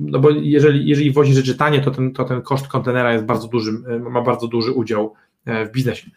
No 0.00 0.18
bo 0.18 0.30
jeżeli, 0.30 0.88
jeżeli 0.88 1.12
wozi 1.12 1.34
rzeczy 1.34 1.54
tanie, 1.54 1.80
to 1.80 1.90
ten, 1.90 2.12
to 2.12 2.24
ten 2.24 2.42
koszt 2.42 2.68
kontenera 2.68 3.12
jest 3.12 3.24
bardzo 3.24 3.48
duży, 3.48 3.70
e, 3.88 3.98
ma 3.98 4.22
bardzo 4.22 4.46
duży 4.46 4.72
udział 4.72 5.14
e, 5.44 5.66
w 5.66 5.72
biznesie. 5.72 6.10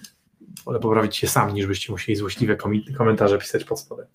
Wolę 0.66 0.80
poprawić 0.80 1.16
się 1.16 1.28
sam, 1.28 1.54
niż 1.54 1.68
byście 1.68 1.92
musieli 1.92 2.16
złośliwe 2.16 2.58
komentarze 2.98 3.38
pisać 3.38 3.64
pod 3.64 3.80
spodem. 3.80 4.06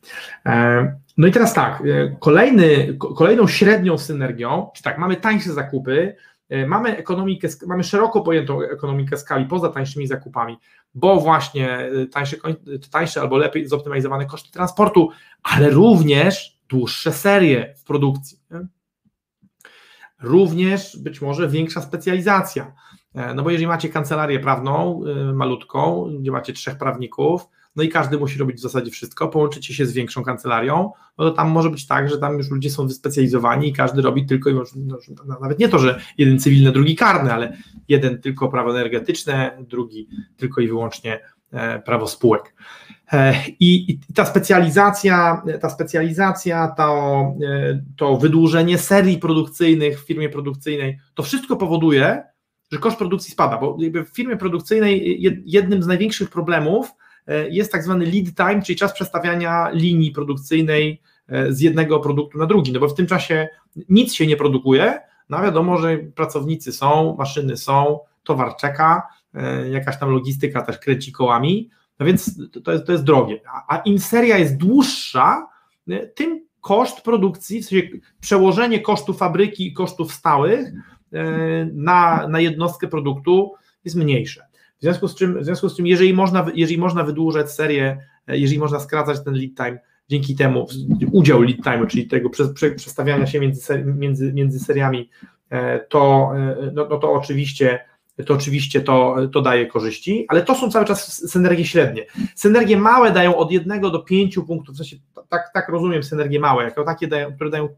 No 1.17 1.27
i 1.27 1.33
teraz 1.33 1.55
tak, 1.55 1.83
e, 1.87 2.17
kolejny, 2.21 2.97
kolejną 3.17 3.47
średnią 3.47 3.99
synergią, 3.99 4.71
czy 4.75 4.83
tak, 4.83 4.99
mamy 4.99 5.17
tańsze 5.17 5.53
zakupy, 5.53 6.17
mamy 6.67 6.97
ekonomikę, 6.97 7.49
mamy 7.67 7.85
szeroko 7.85 8.21
pojętą 8.21 8.63
ekonomikę 8.63 9.17
skali 9.17 9.45
poza 9.45 9.69
tańszymi 9.69 10.07
zakupami, 10.07 10.59
bo 10.95 11.21
właśnie 11.21 11.91
tańsze, 12.13 12.37
tańsze 12.91 13.21
albo 13.21 13.37
lepiej 13.37 13.69
zoptymalizowane 13.69 14.27
koszty 14.27 14.53
transportu, 14.53 15.11
ale 15.43 15.71
również 15.71 16.58
dłuższe 16.69 17.13
serie 17.13 17.75
w 17.79 17.85
produkcji. 17.85 18.39
Nie? 18.51 18.67
Również 20.23 20.97
być 20.97 21.23
może 21.23 21.49
większa 21.49 21.83
specjalizacja. 21.83 22.73
E, 23.15 23.35
no 23.35 23.43
bo 23.43 23.51
jeżeli 23.51 23.67
macie 23.67 23.89
kancelarię 23.89 24.41
prawną 24.41 25.03
e, 25.05 25.33
malutką, 25.33 26.11
gdzie 26.21 26.31
macie 26.31 26.53
trzech 26.53 26.79
prawników, 26.79 27.49
no 27.77 27.83
i 27.83 27.89
każdy 27.89 28.19
musi 28.19 28.39
robić 28.39 28.57
w 28.57 28.61
zasadzie 28.61 28.91
wszystko, 28.91 29.29
połączycie 29.29 29.75
się 29.75 29.87
z 29.87 29.93
większą 29.93 30.25
kancelarią, 30.25 30.93
no 31.19 31.25
to 31.25 31.31
tam 31.31 31.51
może 31.51 31.71
być 31.71 31.87
tak, 31.87 32.11
że 32.11 32.19
tam 32.19 32.39
już 32.39 32.51
ludzie 32.51 32.71
są 32.71 32.87
wyspecjalizowani 32.87 33.69
i 33.69 33.73
każdy 33.73 34.03
robi 34.03 34.27
tylko 34.27 34.51
no, 34.51 35.39
nawet 35.41 35.59
nie 35.59 35.69
to, 35.69 35.79
że 35.79 36.01
jeden 36.19 36.39
cywilny, 36.39 36.73
drugi 36.73 36.97
karny, 36.97 37.33
ale 37.33 37.57
jeden 37.89 38.21
tylko 38.21 38.49
prawo 38.49 38.71
energetyczne, 38.71 39.65
drugi 39.69 40.09
tylko 40.37 40.61
i 40.61 40.69
wyłącznie 40.69 41.21
prawo 41.85 42.07
spółek. 42.07 42.55
E, 43.13 43.35
I, 43.61 43.99
ta 44.15 44.25
specjalizacja, 44.25 45.43
ta 45.61 45.71
specjalizacja, 45.71 46.75
to, 46.77 47.21
e, 47.43 47.83
to 47.97 48.17
wydłużenie 48.17 48.79
serii 48.79 49.19
produkcyjnych 49.19 50.01
w 50.01 50.07
firmie 50.07 50.29
produkcyjnej, 50.29 50.99
to 51.15 51.23
wszystko 51.23 51.57
powoduje, 51.57 52.23
że 52.73 52.79
koszt 52.79 52.99
produkcji 52.99 53.33
spada, 53.33 53.59
bo 53.59 53.77
w 54.07 54.17
firmie 54.17 54.37
produkcyjnej 54.37 55.23
jednym 55.47 55.83
z 55.83 55.87
największych 55.87 56.31
problemów 56.31 56.91
e, 57.27 57.49
jest 57.49 57.73
tak 57.73 57.85
zwany 57.85 58.05
lead 58.05 58.35
time, 58.37 58.63
czyli 58.63 58.79
czas 58.79 58.93
przestawiania 58.93 59.71
linii 59.73 60.11
produkcyjnej 60.11 61.03
z 61.49 61.61
jednego 61.61 62.01
produktu 62.01 62.39
na 62.39 62.47
drugi, 62.47 62.73
no 62.73 62.81
bo 62.81 62.89
w 62.89 62.95
tym 62.95 63.07
czasie 63.07 63.49
nic 63.89 64.15
się 64.15 64.27
nie 64.27 64.37
produkuje, 64.37 65.01
no 65.29 65.43
wiadomo, 65.43 65.79
że 65.79 65.99
pracownicy 65.99 66.73
są, 66.73 67.17
maszyny 67.19 67.57
są, 67.57 67.99
towar 68.25 68.57
czeka, 68.57 69.03
jakaś 69.71 69.99
tam 69.99 70.11
logistyka 70.11 70.63
też 70.63 70.79
kręci 70.79 71.13
kołami, 71.13 71.71
no 71.99 72.07
więc 72.07 72.41
to 72.65 72.73
jest, 72.73 72.87
to 72.87 72.93
jest 72.93 73.05
drogie. 73.05 73.41
A, 73.53 73.77
a 73.77 73.83
im 73.83 73.99
seria 73.99 74.39
jest 74.39 74.57
dłuższa, 74.57 75.47
tym 76.15 76.49
koszt 76.61 77.01
produkcji, 77.01 77.63
w 77.63 77.67
sensie 77.67 77.89
przełożenie 78.21 78.81
kosztu 78.81 79.15
fabryki 79.15 79.67
i 79.67 79.73
kosztów 79.73 80.13
stałych 80.13 80.69
e, 81.13 81.71
na, 81.73 82.29
na 82.29 82.41
jednostkę 82.41 82.89
produktu 82.89 83.53
jest 83.85 83.97
mniejsze. 83.97 84.47
W 84.79 84.83
związku 84.83 85.09
z 85.09 85.15
czym, 85.15 85.41
w 85.41 85.45
związku 85.45 85.69
z 85.69 85.77
czym 85.77 85.87
jeżeli, 85.87 86.15
można, 86.15 86.47
jeżeli 86.55 86.79
można 86.79 87.05
wydłużać 87.05 87.51
serię, 87.53 87.99
e, 88.27 88.39
jeżeli 88.39 88.59
można 88.59 88.81
skracać 88.81 89.25
ten 89.25 89.35
lead 89.35 89.55
time, 89.57 89.79
dzięki 90.09 90.37
temu 90.37 90.67
udział 91.13 91.43
lead 91.43 91.63
time, 91.63 91.87
czyli 91.87 92.07
tego 92.07 92.31
przestawiania 92.77 93.27
się 93.27 93.41
między, 93.41 93.85
między, 93.85 94.33
między 94.33 94.61
seriami, 94.61 95.11
e, 95.51 95.79
to, 95.79 96.33
no, 96.73 96.87
no 96.91 96.99
to 96.99 97.13
oczywiście 97.13 97.81
to 98.25 98.35
oczywiście 98.35 98.81
to, 98.81 99.17
to 99.33 99.43
daje 99.43 99.67
korzyści, 99.67 100.27
ale 100.29 100.43
to 100.43 100.55
są 100.55 100.71
cały 100.71 100.85
czas 100.85 101.31
synergie 101.31 101.65
średnie. 101.65 102.07
Synergie 102.35 102.77
małe 102.77 103.13
dają 103.13 103.37
od 103.37 103.53
jednego 103.53 103.91
do 103.91 103.99
pięciu 103.99 104.45
punktów, 104.45 104.75
w 104.75 104.79
sensie, 104.79 104.97
tak, 105.29 105.51
tak 105.55 105.69
rozumiem 105.69 106.03
synergie 106.03 106.41
małe, 106.41 106.65
jako 106.65 106.85
takie, 106.85 107.07
dają, 107.07 107.35
które 107.35 107.51
dają 107.51 107.69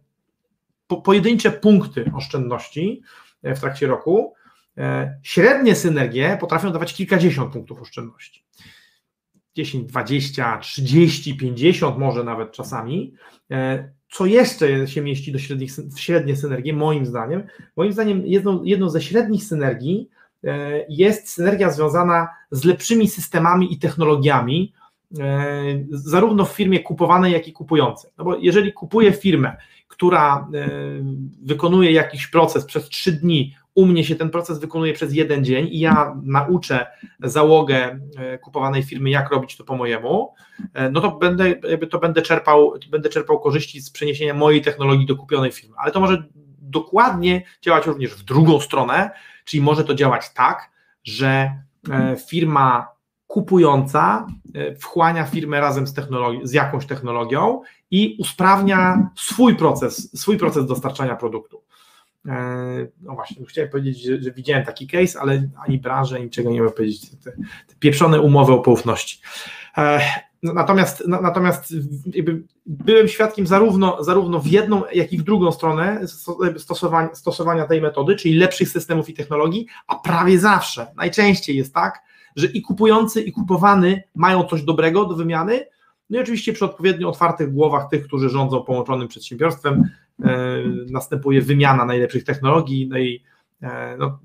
po, 0.87 1.03
pojedyncze 1.03 1.51
punkty 1.51 2.11
oszczędności 2.15 3.03
e, 3.43 3.55
w 3.55 3.61
trakcie 3.61 3.87
roku. 3.87 4.35
E, 4.79 5.19
średnie 5.23 5.75
synergie 5.75 6.39
potrafią 6.41 6.73
dawać 6.73 6.95
kilkadziesiąt 6.95 7.53
punktów 7.53 7.81
oszczędności. 7.81 8.45
10, 9.55 9.89
20, 9.89 10.59
30, 10.59 11.37
50 11.37 11.99
może 11.99 12.25
nawet 12.25 12.53
czasami. 12.53 13.15
E, 13.51 13.91
co 14.11 14.27
jeszcze 14.27 14.89
się 14.89 15.03
mieści 15.03 15.33
do 15.33 15.39
średnich, 15.39 15.73
w 15.73 16.01
średnie 16.01 16.37
synergie, 16.37 16.73
moim 16.73 17.07
zdaniem? 17.07 17.43
Moim 17.77 17.93
zdaniem 17.93 18.27
jedną, 18.27 18.65
jedną 18.65 18.89
ze 18.89 19.03
średnich 19.03 19.45
synergii 19.45 20.09
jest 20.89 21.29
synergia 21.29 21.71
związana 21.71 22.29
z 22.51 22.65
lepszymi 22.65 23.09
systemami 23.09 23.73
i 23.73 23.79
technologiami, 23.79 24.73
e, 25.19 25.55
zarówno 25.91 26.45
w 26.45 26.53
firmie 26.53 26.81
kupowanej, 26.81 27.33
jak 27.33 27.49
i 27.49 27.53
kupującej. 27.53 28.11
No 28.19 28.25
bo 28.25 28.37
jeżeli 28.37 28.73
kupuję 28.73 29.13
firmę, 29.13 29.57
która 29.89 30.49
e, 30.55 30.69
wykonuje 31.43 31.93
jakiś 31.93 32.27
proces 32.27 32.65
przez 32.65 32.89
trzy 32.89 33.13
dni, 33.13 33.55
u 33.75 33.87
mnie 33.87 34.05
się 34.05 34.17
ten 34.17 34.31
proces 34.31 34.59
wykonuje 34.59 34.93
przez 34.93 35.15
jeden 35.15 35.45
dzień 35.45 35.69
i 35.71 35.79
ja 35.79 36.17
nauczę 36.23 36.87
załogę 37.23 38.01
e, 38.17 38.39
kupowanej 38.39 38.83
firmy, 38.83 39.11
jak 39.11 39.31
robić 39.31 39.57
to 39.57 39.65
po 39.65 39.77
mojemu, 39.77 40.35
e, 40.75 40.91
no 40.91 41.01
to 41.01 41.11
będę, 41.11 41.55
to 41.91 41.99
będę, 41.99 42.23
czerpał, 42.23 42.75
będę 42.91 43.09
czerpał 43.09 43.41
korzyści 43.41 43.81
z 43.81 43.91
przeniesienia 43.91 44.35
mojej 44.35 44.63
technologii 44.63 45.07
do 45.07 45.17
kupionej 45.17 45.53
firmy. 45.53 45.75
Ale 45.79 45.93
to 45.93 46.01
może 46.01 46.25
dokładnie 46.59 47.43
działać 47.63 47.87
również 47.87 48.15
w 48.15 48.23
drugą 48.23 48.61
stronę, 48.61 49.11
czyli 49.50 49.62
może 49.62 49.85
to 49.85 49.95
działać 49.95 50.33
tak, 50.35 50.71
że 51.04 51.52
firma 52.28 52.88
kupująca 53.26 54.26
wchłania 54.80 55.25
firmę 55.25 55.61
razem 55.61 55.87
z, 55.87 55.95
z 56.42 56.52
jakąś 56.52 56.87
technologią 56.87 57.62
i 57.90 58.16
usprawnia 58.21 59.11
swój 59.16 59.57
proces, 59.57 60.21
swój 60.21 60.38
proces 60.38 60.66
dostarczania 60.66 61.16
produktu. 61.16 61.62
E, 62.28 62.87
no 63.00 63.14
właśnie, 63.14 63.47
chciałem 63.47 63.71
powiedzieć, 63.71 64.02
że, 64.02 64.23
że 64.23 64.33
widziałem 64.33 64.64
taki 64.64 64.87
case, 64.87 65.21
ale 65.21 65.49
ani 65.66 65.78
branżę, 65.78 66.21
niczego 66.21 66.50
nie 66.50 66.62
mogę 66.62 66.73
powiedzieć. 66.73 67.11
Te, 67.11 67.33
te 67.66 67.75
pieprzone 67.78 68.21
umowy 68.21 68.52
o 68.52 68.59
poufności. 68.59 69.21
Natomiast, 70.43 71.03
natomiast 71.07 71.75
byłem 72.67 73.09
świadkiem 73.09 73.47
zarówno, 73.47 74.05
zarówno 74.05 74.41
w 74.41 74.47
jedną, 74.47 74.83
jak 74.93 75.13
i 75.13 75.19
w 75.19 75.23
drugą 75.23 75.53
stronę 75.53 76.01
stosowania, 76.59 77.15
stosowania 77.15 77.67
tej 77.67 77.81
metody, 77.81 78.17
czyli 78.17 78.35
lepszych 78.35 78.69
systemów 78.69 79.09
i 79.09 79.15
technologii, 79.15 79.67
a 79.87 79.95
prawie 79.95 80.39
zawsze, 80.39 80.87
najczęściej 80.97 81.57
jest 81.57 81.75
tak, 81.75 82.03
że 82.37 82.47
i 82.47 82.63
kupujący, 82.63 83.23
i 83.23 83.33
kupowany 83.33 84.03
mają 84.15 84.45
coś 84.45 84.63
dobrego 84.63 85.05
do 85.05 85.15
wymiany, 85.15 85.67
no 86.11 86.19
i 86.19 86.23
oczywiście 86.23 86.53
przy 86.53 86.65
odpowiednio 86.65 87.09
otwartych 87.09 87.53
głowach 87.53 87.89
tych, 87.91 88.07
którzy 88.07 88.29
rządzą 88.29 88.63
połączonym 88.63 89.09
przedsiębiorstwem, 89.09 89.85
e, 90.23 90.57
następuje 90.91 91.43
wymiana 91.43 91.85
najlepszych 91.85 92.25
technologii, 92.25 92.89
no 92.89 92.99
i 92.99 93.23
e, 93.63 93.97
no, 93.99 94.19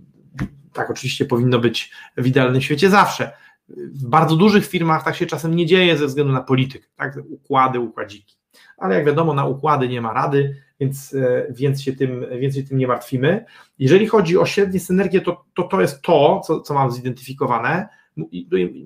tak 0.73 0.89
oczywiście 0.89 1.25
powinno 1.25 1.59
być 1.59 1.91
w 2.17 2.27
idealnym 2.27 2.61
świecie 2.61 2.89
zawsze. 2.89 3.31
W 3.69 4.07
bardzo 4.07 4.35
dużych 4.35 4.65
firmach 4.65 5.03
tak 5.03 5.15
się 5.15 5.25
czasem 5.25 5.55
nie 5.55 5.65
dzieje 5.65 5.97
ze 5.97 6.05
względu 6.07 6.33
na 6.33 6.41
politykę, 6.41 6.87
tak? 6.95 7.17
układy, 7.29 7.79
układziki. 7.79 8.35
Ale 8.77 8.95
jak 8.95 9.05
wiadomo, 9.05 9.33
na 9.33 9.45
układy 9.45 9.87
nie 9.87 10.01
ma 10.01 10.13
rady, 10.13 10.55
więc, 10.79 11.13
e, 11.13 11.47
więc, 11.49 11.81
się, 11.81 11.93
tym, 11.93 12.25
więc 12.39 12.55
się 12.55 12.63
tym 12.63 12.77
nie 12.77 12.87
martwimy. 12.87 13.45
Jeżeli 13.79 14.07
chodzi 14.07 14.37
o 14.37 14.45
średnie 14.45 14.79
synergie, 14.79 15.21
to 15.21 15.45
to, 15.55 15.63
to 15.63 15.81
jest 15.81 16.01
to, 16.01 16.41
co, 16.45 16.61
co 16.61 16.73
mam 16.73 16.91
zidentyfikowane. 16.91 17.87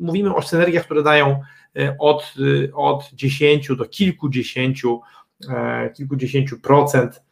Mówimy 0.01 0.35
o 0.35 0.41
synergiach, 0.41 0.85
które 0.85 1.03
dają 1.03 1.39
E, 1.77 1.95
od, 1.99 2.33
e, 2.67 2.73
od 2.73 3.09
10 3.13 3.75
do 3.75 3.85
kilkudziesięciu, 3.85 5.01
kilkudziesięciu 5.93 6.59
procent 6.59 7.23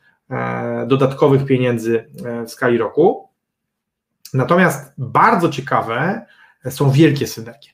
dodatkowych 0.87 1.45
pieniędzy 1.45 2.05
w 2.45 2.49
skali 2.49 2.77
roku. 2.77 3.29
Natomiast 4.33 4.93
bardzo 4.97 5.49
ciekawe 5.49 6.25
są 6.69 6.91
wielkie 6.91 7.27
synergie. 7.27 7.69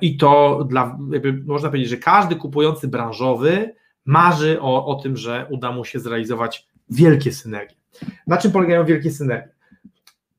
I 0.00 0.16
to 0.16 0.64
dla, 0.68 0.98
można 1.44 1.68
powiedzieć, 1.68 1.90
że 1.90 1.96
każdy 1.96 2.36
kupujący 2.36 2.88
branżowy 2.88 3.74
marzy 4.04 4.60
o, 4.60 4.86
o 4.86 4.94
tym, 4.94 5.16
że 5.16 5.46
uda 5.50 5.72
mu 5.72 5.84
się 5.84 6.00
zrealizować 6.00 6.66
wielkie 6.90 7.32
synergie. 7.32 7.76
Na 8.26 8.36
czym 8.36 8.52
polegają 8.52 8.84
wielkie 8.84 9.10
synergie? 9.10 9.52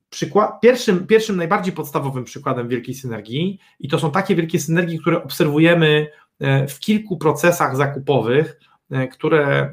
Przykład, 0.09 0.61
pierwszym, 0.61 1.07
pierwszym, 1.07 1.37
najbardziej 1.37 1.73
podstawowym 1.73 2.23
przykładem 2.23 2.67
wielkiej 2.67 2.95
synergii, 2.95 3.59
i 3.79 3.87
to 3.87 3.99
są 3.99 4.11
takie 4.11 4.35
wielkie 4.35 4.59
synergie, 4.59 4.99
które 4.99 5.23
obserwujemy 5.23 6.07
e, 6.39 6.67
w 6.67 6.79
kilku 6.79 7.17
procesach 7.17 7.75
zakupowych, 7.75 8.59
e, 8.91 9.07
które, 9.07 9.71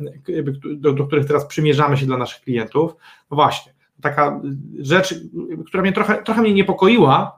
do, 0.77 0.93
do 0.93 1.07
których 1.07 1.27
teraz 1.27 1.47
przymierzamy 1.47 1.97
się 1.97 2.07
dla 2.07 2.17
naszych 2.17 2.43
klientów. 2.43 2.95
No 3.31 3.35
właśnie, 3.35 3.73
taka 4.03 4.41
rzecz, 4.79 5.15
która 5.67 5.83
mnie 5.83 5.93
trochę, 5.93 6.23
trochę 6.23 6.41
mnie 6.41 6.55
niepokoiła 6.55 7.38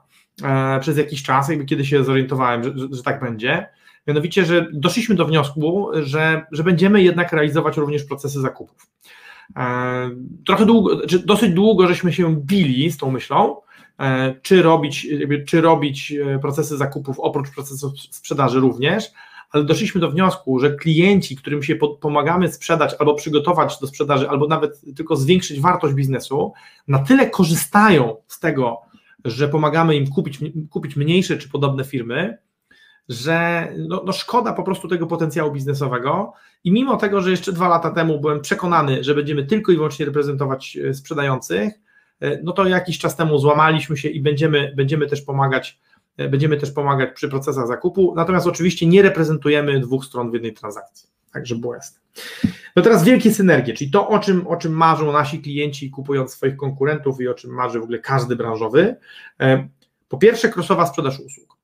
przez 0.81 0.97
jakiś 0.97 1.23
czas, 1.23 1.49
jakby 1.49 1.65
kiedy 1.65 1.85
się 1.85 2.03
zorientowałem, 2.03 2.63
że, 2.63 2.77
że, 2.77 2.87
że 2.91 3.03
tak 3.03 3.21
będzie. 3.21 3.67
Mianowicie, 4.07 4.45
że 4.45 4.67
doszliśmy 4.73 5.15
do 5.15 5.25
wniosku, 5.25 5.87
że, 6.03 6.45
że 6.51 6.63
będziemy 6.63 7.03
jednak 7.03 7.33
realizować 7.33 7.77
również 7.77 8.03
procesy 8.03 8.41
zakupów. 8.41 8.87
E, 9.57 10.09
trochę 10.45 10.65
długo, 10.65 11.07
czy 11.07 11.19
dosyć 11.19 11.53
długo 11.53 11.87
żeśmy 11.87 12.13
się 12.13 12.35
bili 12.35 12.91
z 12.91 12.97
tą 12.97 13.11
myślą, 13.11 13.55
e, 13.99 14.35
czy 14.41 14.61
robić, 14.61 15.07
czy 15.47 15.61
robić 15.61 16.11
e, 16.11 16.39
procesy 16.39 16.77
zakupów 16.77 17.19
oprócz 17.19 17.49
procesów 17.49 17.93
sprzedaży 17.99 18.59
również, 18.59 19.11
ale 19.51 19.63
doszliśmy 19.63 20.01
do 20.01 20.11
wniosku, 20.11 20.59
że 20.59 20.75
klienci, 20.75 21.35
którym 21.35 21.63
się 21.63 21.75
pomagamy 21.75 22.51
sprzedać 22.51 22.95
albo 22.99 23.13
przygotować 23.13 23.79
do 23.79 23.87
sprzedaży, 23.87 24.29
albo 24.29 24.47
nawet 24.47 24.81
tylko 24.95 25.15
zwiększyć 25.15 25.59
wartość 25.59 25.93
biznesu, 25.93 26.53
na 26.87 26.99
tyle 26.99 27.29
korzystają 27.29 28.15
z 28.27 28.39
tego, 28.39 28.81
że 29.25 29.47
pomagamy 29.47 29.95
im 29.95 30.07
kupić, 30.07 30.39
kupić 30.69 30.95
mniejsze 30.95 31.37
czy 31.37 31.49
podobne 31.49 31.83
firmy, 31.83 32.37
że 33.09 33.67
no, 33.77 34.03
no, 34.05 34.11
szkoda 34.11 34.53
po 34.53 34.63
prostu 34.63 34.87
tego 34.87 35.07
potencjału 35.07 35.51
biznesowego. 35.51 36.33
I 36.63 36.71
mimo 36.71 36.97
tego, 36.97 37.21
że 37.21 37.31
jeszcze 37.31 37.53
dwa 37.53 37.67
lata 37.67 37.91
temu 37.91 38.19
byłem 38.19 38.41
przekonany, 38.41 39.03
że 39.03 39.15
będziemy 39.15 39.45
tylko 39.45 39.71
i 39.71 39.75
wyłącznie 39.75 40.05
reprezentować 40.05 40.77
e, 40.77 40.93
sprzedających, 40.93 41.73
e, 42.19 42.39
no 42.43 42.51
to 42.51 42.67
jakiś 42.67 42.99
czas 42.99 43.15
temu 43.15 43.37
złamaliśmy 43.37 43.97
się 43.97 44.09
i 44.09 44.21
będziemy, 44.21 44.73
będziemy 44.75 45.07
też 45.07 45.21
pomagać 45.21 45.79
e, 46.17 46.29
będziemy 46.29 46.57
też 46.57 46.71
pomagać 46.71 47.09
przy 47.15 47.29
procesach 47.29 47.67
zakupu, 47.67 48.13
natomiast 48.15 48.47
oczywiście 48.47 48.87
nie 48.87 49.01
reprezentujemy 49.01 49.79
dwóch 49.79 50.05
stron 50.05 50.31
w 50.31 50.33
jednej 50.33 50.53
transakcji, 50.53 51.09
tak 51.33 51.45
żeby 51.45 51.61
było 51.61 51.75
jasne. 51.75 51.99
No 52.75 52.81
teraz 52.81 53.03
wielkie 53.03 53.33
synergie, 53.33 53.73
czyli 53.73 53.91
to, 53.91 54.07
o 54.07 54.19
czym, 54.19 54.47
o 54.47 54.55
czym 54.55 54.71
marzą 54.71 55.11
nasi 55.11 55.39
klienci 55.39 55.89
kupując 55.89 56.31
swoich 56.31 56.57
konkurentów 56.57 57.21
i 57.21 57.27
o 57.27 57.33
czym 57.33 57.51
marzy 57.51 57.79
w 57.79 57.83
ogóle 57.83 57.99
każdy 57.99 58.35
branżowy. 58.35 58.95
Po 60.09 60.17
pierwsze, 60.17 60.49
krosowa 60.49 60.85
sprzedaż 60.85 61.19
usług. 61.19 61.57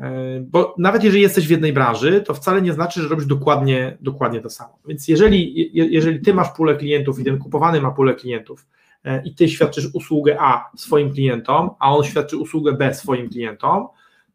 E, 0.00 0.40
bo 0.40 0.74
nawet 0.78 1.04
jeżeli 1.04 1.22
jesteś 1.22 1.46
w 1.46 1.50
jednej 1.50 1.72
branży, 1.72 2.20
to 2.20 2.34
wcale 2.34 2.62
nie 2.62 2.72
znaczy, 2.72 3.02
że 3.02 3.08
robisz 3.08 3.26
dokładnie, 3.26 3.96
dokładnie 4.00 4.40
to 4.40 4.50
samo. 4.50 4.78
Więc 4.86 5.08
jeżeli, 5.08 5.70
jeżeli 5.92 6.20
ty 6.20 6.34
masz 6.34 6.48
pulę 6.48 6.76
klientów 6.76 7.18
i 7.18 7.24
ten 7.24 7.38
kupowany 7.38 7.80
ma 7.80 7.90
pulę 7.90 8.14
klientów 8.14 8.66
e, 9.04 9.22
i 9.22 9.34
ty 9.34 9.48
świadczysz 9.48 9.88
usługę 9.94 10.36
A 10.40 10.70
swoim 10.76 11.12
klientom, 11.12 11.70
a 11.78 11.96
on 11.96 12.04
świadczy 12.04 12.36
usługę 12.36 12.72
B 12.72 12.94
swoim 12.94 13.30
klientom, 13.30 13.88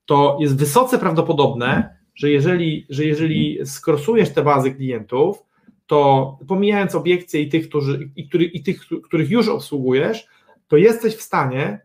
to 0.06 0.38
jest 0.41 0.58
wysoce 0.58 1.00
prawdopodobne, 1.00 1.99
że 2.19 2.29
jeżeli, 2.29 2.86
że 2.89 3.05
jeżeli 3.05 3.60
skrosujesz 3.65 4.29
te 4.29 4.43
bazy 4.43 4.71
klientów, 4.71 5.43
to 5.88 6.38
pomijając 6.47 6.95
obiekcje 6.95 7.41
i 7.41 7.49
tych, 7.49 7.69
którzy, 7.69 8.10
i, 8.15 8.27
który, 8.27 8.45
i 8.45 8.63
tych, 8.63 8.82
których 9.03 9.29
już 9.29 9.47
obsługujesz, 9.47 10.27
to 10.67 10.77
jesteś 10.77 11.15
w 11.15 11.21
stanie 11.21 11.82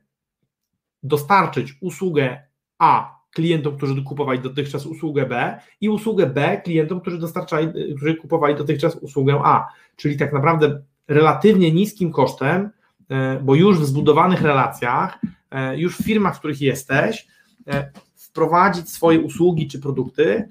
dostarczyć 1.02 1.74
usługę 1.80 2.42
A 2.78 3.20
klientom, 3.30 3.76
którzy 3.76 4.02
kupowali 4.02 4.40
dotychczas 4.40 4.86
usługę 4.86 5.26
B 5.26 5.60
i 5.80 5.88
usługę 5.88 6.26
B 6.26 6.60
klientom, 6.64 7.00
którzy 7.00 7.18
dostarczali, 7.18 7.68
którzy 7.96 8.14
kupowali 8.14 8.54
dotychczas 8.54 8.96
usługę 8.96 9.40
A. 9.44 9.68
Czyli 9.96 10.16
tak 10.16 10.32
naprawdę 10.32 10.82
relatywnie 11.08 11.72
niskim 11.72 12.12
kosztem, 12.12 12.70
e, 13.08 13.40
bo 13.40 13.54
już 13.54 13.78
w 13.78 13.84
zbudowanych 13.84 14.42
relacjach, 14.42 15.18
e, 15.50 15.78
już 15.78 15.96
w 15.96 16.04
firmach, 16.04 16.36
w 16.36 16.38
których 16.38 16.60
jesteś, 16.60 17.26
e, 17.66 17.90
wprowadzić 18.34 18.90
swoje 18.90 19.20
usługi 19.20 19.68
czy 19.68 19.80
produkty, 19.80 20.48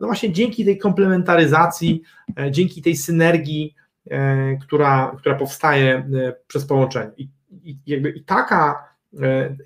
no 0.00 0.06
właśnie 0.06 0.32
dzięki 0.32 0.64
tej 0.64 0.78
komplementaryzacji, 0.78 2.02
dzięki 2.50 2.82
tej 2.82 2.96
synergii, 2.96 3.74
która, 4.60 5.16
która 5.18 5.34
powstaje 5.34 6.10
przez 6.46 6.66
połączenie. 6.66 7.10
I, 7.16 7.28
i 7.50 7.78
jakby 7.86 8.10
i 8.10 8.24
taka, 8.24 8.84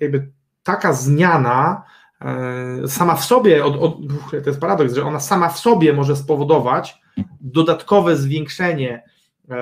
jakby 0.01 0.31
taka 0.63 0.93
zmiana 0.93 1.83
E, 2.21 2.87
sama 2.87 3.15
w 3.15 3.25
sobie, 3.25 3.65
od, 3.65 3.75
od, 3.75 3.97
to 4.31 4.49
jest 4.49 4.59
paradoks, 4.59 4.93
że 4.93 5.05
ona 5.05 5.19
sama 5.19 5.49
w 5.49 5.59
sobie 5.59 5.93
może 5.93 6.15
spowodować 6.15 7.01
dodatkowe 7.41 8.15
zwiększenie 8.15 9.03
e, 9.49 9.55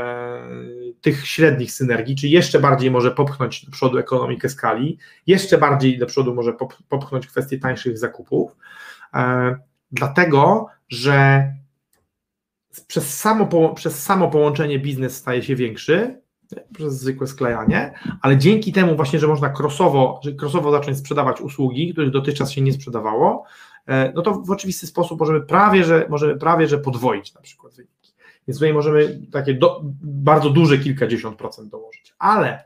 tych 1.04 1.28
średnich 1.28 1.72
synergii, 1.72 2.16
czy 2.16 2.28
jeszcze 2.28 2.60
bardziej 2.60 2.92
może 2.92 3.12
popchnąć 3.12 3.66
do 3.66 3.72
przodu 3.72 3.98
ekonomikę 3.98 4.50
skali, 4.50 4.98
jeszcze 5.28 5.58
bardziej 5.58 5.98
do 5.98 6.06
przodu 6.06 6.36
może 6.36 6.54
popchnąć 6.90 7.28
kwestię 7.28 7.58
tańszych 7.58 7.98
zakupów, 7.98 8.56
e, 9.14 9.56
dlatego, 9.92 10.68
że 10.90 11.48
przez 12.88 13.18
samo, 13.18 13.74
przez 13.74 14.04
samo 14.04 14.32
połączenie 14.32 14.80
biznes 14.80 15.18
staje 15.18 15.44
się 15.44 15.56
większy, 15.56 16.22
przez 16.74 17.00
zwykłe 17.00 17.28
sklejanie, 17.28 17.94
ale 18.22 18.38
dzięki 18.38 18.74
temu 18.74 18.96
właśnie, 18.96 19.20
że 19.20 19.28
można 19.28 19.50
crossowo, 19.50 20.20
że 20.24 20.32
crossowo 20.32 20.72
zacząć 20.72 20.98
sprzedawać 20.98 21.42
usługi, 21.42 21.92
których 21.92 22.12
dotychczas 22.12 22.52
się 22.52 22.62
nie 22.62 22.74
sprzedawało, 22.74 23.44
e, 23.88 24.12
no 24.16 24.22
to 24.22 24.34
w 24.34 24.52
oczywisty 24.52 24.88
sposób 24.88 25.20
możemy 25.20 25.42
prawie, 25.42 25.84
że, 25.84 26.08
możemy 26.10 26.36
prawie, 26.36 26.68
że 26.68 26.78
podwoić 26.78 27.34
na 27.34 27.42
przykład 27.42 27.74
wyniki. 27.74 28.03
Więc 28.48 28.58
tutaj 28.58 28.74
możemy 28.74 29.22
takie 29.32 29.54
do, 29.54 29.82
bardzo 30.04 30.50
duże 30.50 30.78
kilkadziesiąt 30.78 31.38
procent 31.38 31.70
dołożyć. 31.70 32.14
Ale 32.20 32.64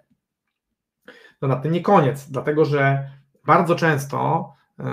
to 1.39 1.47
na 1.47 1.55
tym 1.55 1.71
nie 1.71 1.81
koniec, 1.81 2.29
dlatego 2.29 2.65
że 2.65 3.09
bardzo 3.45 3.75
często 3.75 4.49
e, 4.79 4.83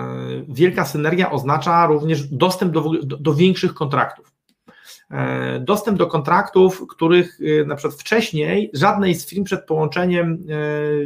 wielka 0.48 0.84
synergia 0.84 1.30
oznacza 1.30 1.86
również 1.86 2.22
dostęp 2.28 2.72
do, 2.72 2.90
do, 3.02 3.16
do 3.16 3.34
większych 3.34 3.74
kontraktów. 3.74 4.32
E, 5.10 5.60
dostęp 5.60 5.98
do 5.98 6.06
kontraktów, 6.06 6.86
których 6.88 7.38
e, 7.40 7.64
na 7.64 7.76
przykład 7.76 8.00
wcześniej 8.00 8.70
żadnej 8.72 9.14
z 9.14 9.26
firm 9.26 9.44
przed 9.44 9.66
połączeniem 9.66 10.38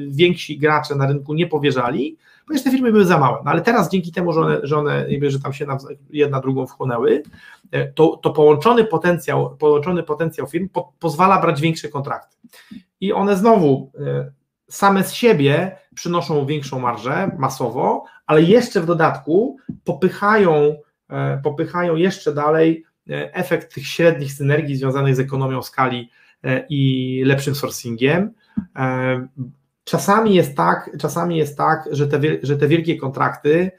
więksi 0.09 0.59
gracze 0.59 0.95
na 0.95 1.07
rynku 1.07 1.35
nie 1.35 1.47
powierzali, 1.47 2.17
ponieważ 2.49 2.65
te 2.65 2.71
firmy 2.71 2.93
były 2.93 3.05
za 3.05 3.19
małe. 3.19 3.39
No 3.45 3.51
ale 3.51 3.61
teraz 3.61 3.91
dzięki 3.91 4.13
temu, 4.13 4.33
że 4.33 4.41
one, 4.41 4.61
że, 4.63 4.79
one, 4.79 5.07
że 5.23 5.41
tam 5.41 5.53
się 5.53 5.67
jedna 6.11 6.41
drugą 6.41 6.67
wchłonęły, 6.67 7.23
to, 7.95 8.17
to 8.23 8.31
połączony 8.31 8.85
potencjał, 8.85 9.57
połączony 9.57 10.03
potencjał 10.03 10.47
firm 10.47 10.69
po, 10.69 10.93
pozwala 10.99 11.41
brać 11.41 11.61
większe 11.61 11.89
kontrakty. 11.89 12.37
I 13.01 13.13
one 13.13 13.37
znowu 13.37 13.93
same 14.69 15.05
z 15.05 15.13
siebie 15.13 15.77
przynoszą 15.95 16.47
większą 16.47 16.79
marżę 16.79 17.31
masowo, 17.39 18.05
ale 18.27 18.43
jeszcze 18.43 18.81
w 18.81 18.87
dodatku 18.87 19.57
popychają, 19.85 20.77
e, 21.11 21.41
popychają 21.45 21.97
jeszcze 21.97 22.35
dalej 22.35 22.85
e, 23.11 23.35
efekt 23.35 23.75
tych 23.75 23.87
średnich 23.87 24.33
synergii 24.33 24.77
związanych 24.77 25.17
z 25.17 25.21
ekonomią 25.21 25.63
skali 25.63 26.11
e, 26.45 26.67
i 26.69 27.23
lepszym 27.27 27.55
sourcingiem. 27.55 28.33
Czasami 29.89 30.35
jest 30.35 30.57
tak, 30.57 30.91
czasami 31.01 31.37
jest 31.37 31.57
tak, 31.57 31.89
że 31.93 32.09
te, 32.09 32.21
że 32.43 32.57
te 32.57 32.69
wielkie 32.69 32.97
kontrakty 32.97 33.71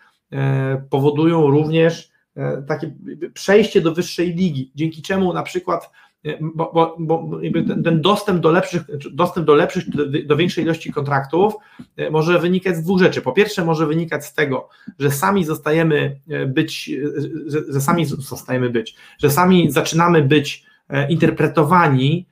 powodują 0.90 1.50
również 1.50 2.12
takie 2.68 2.92
przejście 3.34 3.82
do 3.82 3.94
wyższej 3.94 4.34
ligi, 4.34 4.72
dzięki 4.76 5.02
czemu 5.02 5.34
na 5.34 5.44
przykład 5.44 5.90
bo, 6.42 6.72
bo, 6.74 6.96
bo 7.00 7.40
ten 7.84 8.02
dostęp 8.02 8.40
do 8.40 8.52
lepszych, 8.52 8.82
dostęp 9.12 9.48
do 9.48 9.56
lepszych, 9.56 9.84
do 10.26 10.38
większej 10.38 10.64
ilości 10.64 10.92
kontraktów 10.92 11.54
e, 11.98 12.10
może 12.10 12.40
wynikać 12.40 12.76
z 12.76 12.84
dwóch 12.84 13.00
rzeczy. 13.00 13.22
Po 13.22 13.32
pierwsze, 13.32 13.66
może 13.66 13.88
wynikać 13.88 14.26
z 14.26 14.34
tego, 14.34 14.70
że 15.00 15.12
sami 15.12 15.46
zostajemy 15.46 16.20
e, 16.30 16.46
być, 16.46 16.90
e, 16.90 17.22
że, 17.48 17.60
że 17.70 17.82
sami 17.82 18.06
zostajemy 18.06 18.70
być, 18.70 18.96
że 19.20 19.32
sami 19.32 19.72
zaczynamy 19.72 20.24
być 20.24 20.70
interpretowani 21.10 22.26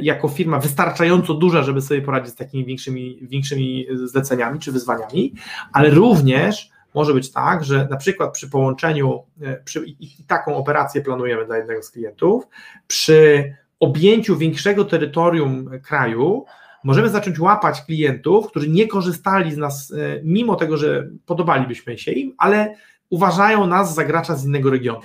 jako 0.00 0.28
firma 0.28 0.58
wystarczająco 0.58 1.34
duża, 1.34 1.62
żeby 1.62 1.80
sobie 1.82 2.02
poradzić 2.02 2.32
z 2.32 2.36
takimi 2.36 2.64
większymi, 2.64 3.18
większymi 3.22 3.86
zleceniami 3.94 4.58
czy 4.58 4.72
wyzwaniami, 4.72 5.34
ale 5.72 5.90
również 5.90 6.70
może 6.94 7.14
być 7.14 7.32
tak, 7.32 7.64
że 7.64 7.88
na 7.90 7.96
przykład 7.96 8.32
przy 8.32 8.50
połączeniu, 8.50 9.22
e, 9.42 9.56
przy, 9.64 9.84
i, 9.86 10.04
i 10.20 10.24
taką 10.26 10.56
operację 10.56 11.00
planujemy 11.00 11.46
dla 11.46 11.56
jednego 11.56 11.82
z 11.82 11.90
klientów, 11.90 12.44
przy 12.86 13.52
objęciu 13.80 14.36
większego 14.36 14.84
terytorium 14.84 15.70
kraju, 15.82 16.44
możemy 16.84 17.08
zacząć 17.08 17.38
łapać 17.38 17.82
klientów, 17.82 18.46
którzy 18.46 18.68
nie 18.68 18.88
korzystali 18.88 19.52
z 19.52 19.56
nas, 19.56 19.92
e, 19.92 20.20
mimo 20.24 20.56
tego, 20.56 20.76
że 20.76 21.08
podobalibyśmy 21.26 21.98
się 21.98 22.12
im, 22.12 22.34
ale 22.38 22.74
uważają 23.10 23.66
nas 23.66 23.94
za 23.94 24.04
gracza 24.04 24.36
z 24.36 24.46
innego 24.46 24.70
regionu. 24.70 25.02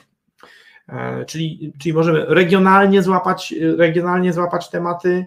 E, 0.89 1.25
czyli, 1.25 1.73
czyli 1.79 1.93
możemy 1.93 2.25
regionalnie 2.27 3.01
złapać, 3.01 3.53
regionalnie 3.77 4.33
złapać 4.33 4.69
tematy. 4.69 5.25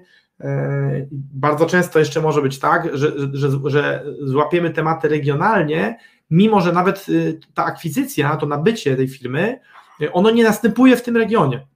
Bardzo 1.35 1.67
często 1.67 1.99
jeszcze 1.99 2.21
może 2.21 2.43
być 2.43 2.59
tak, 2.59 2.89
że, 2.97 3.13
że, 3.33 3.49
że 3.65 4.05
złapiemy 4.21 4.71
tematy 4.71 5.09
regionalnie 5.09 5.99
mimo 6.31 6.61
że 6.61 6.73
nawet 6.73 7.09
y, 7.09 7.41
ta 7.55 7.65
akwizycja, 7.65 8.37
to 8.37 8.47
nabycie 8.47 8.97
tej 8.97 9.09
firmy, 9.09 9.61
y, 10.01 10.13
ono 10.13 10.31
nie 10.31 10.45
następuje 10.45 10.97
w 10.97 11.03
tym 11.03 11.17
regionie. 11.17 11.67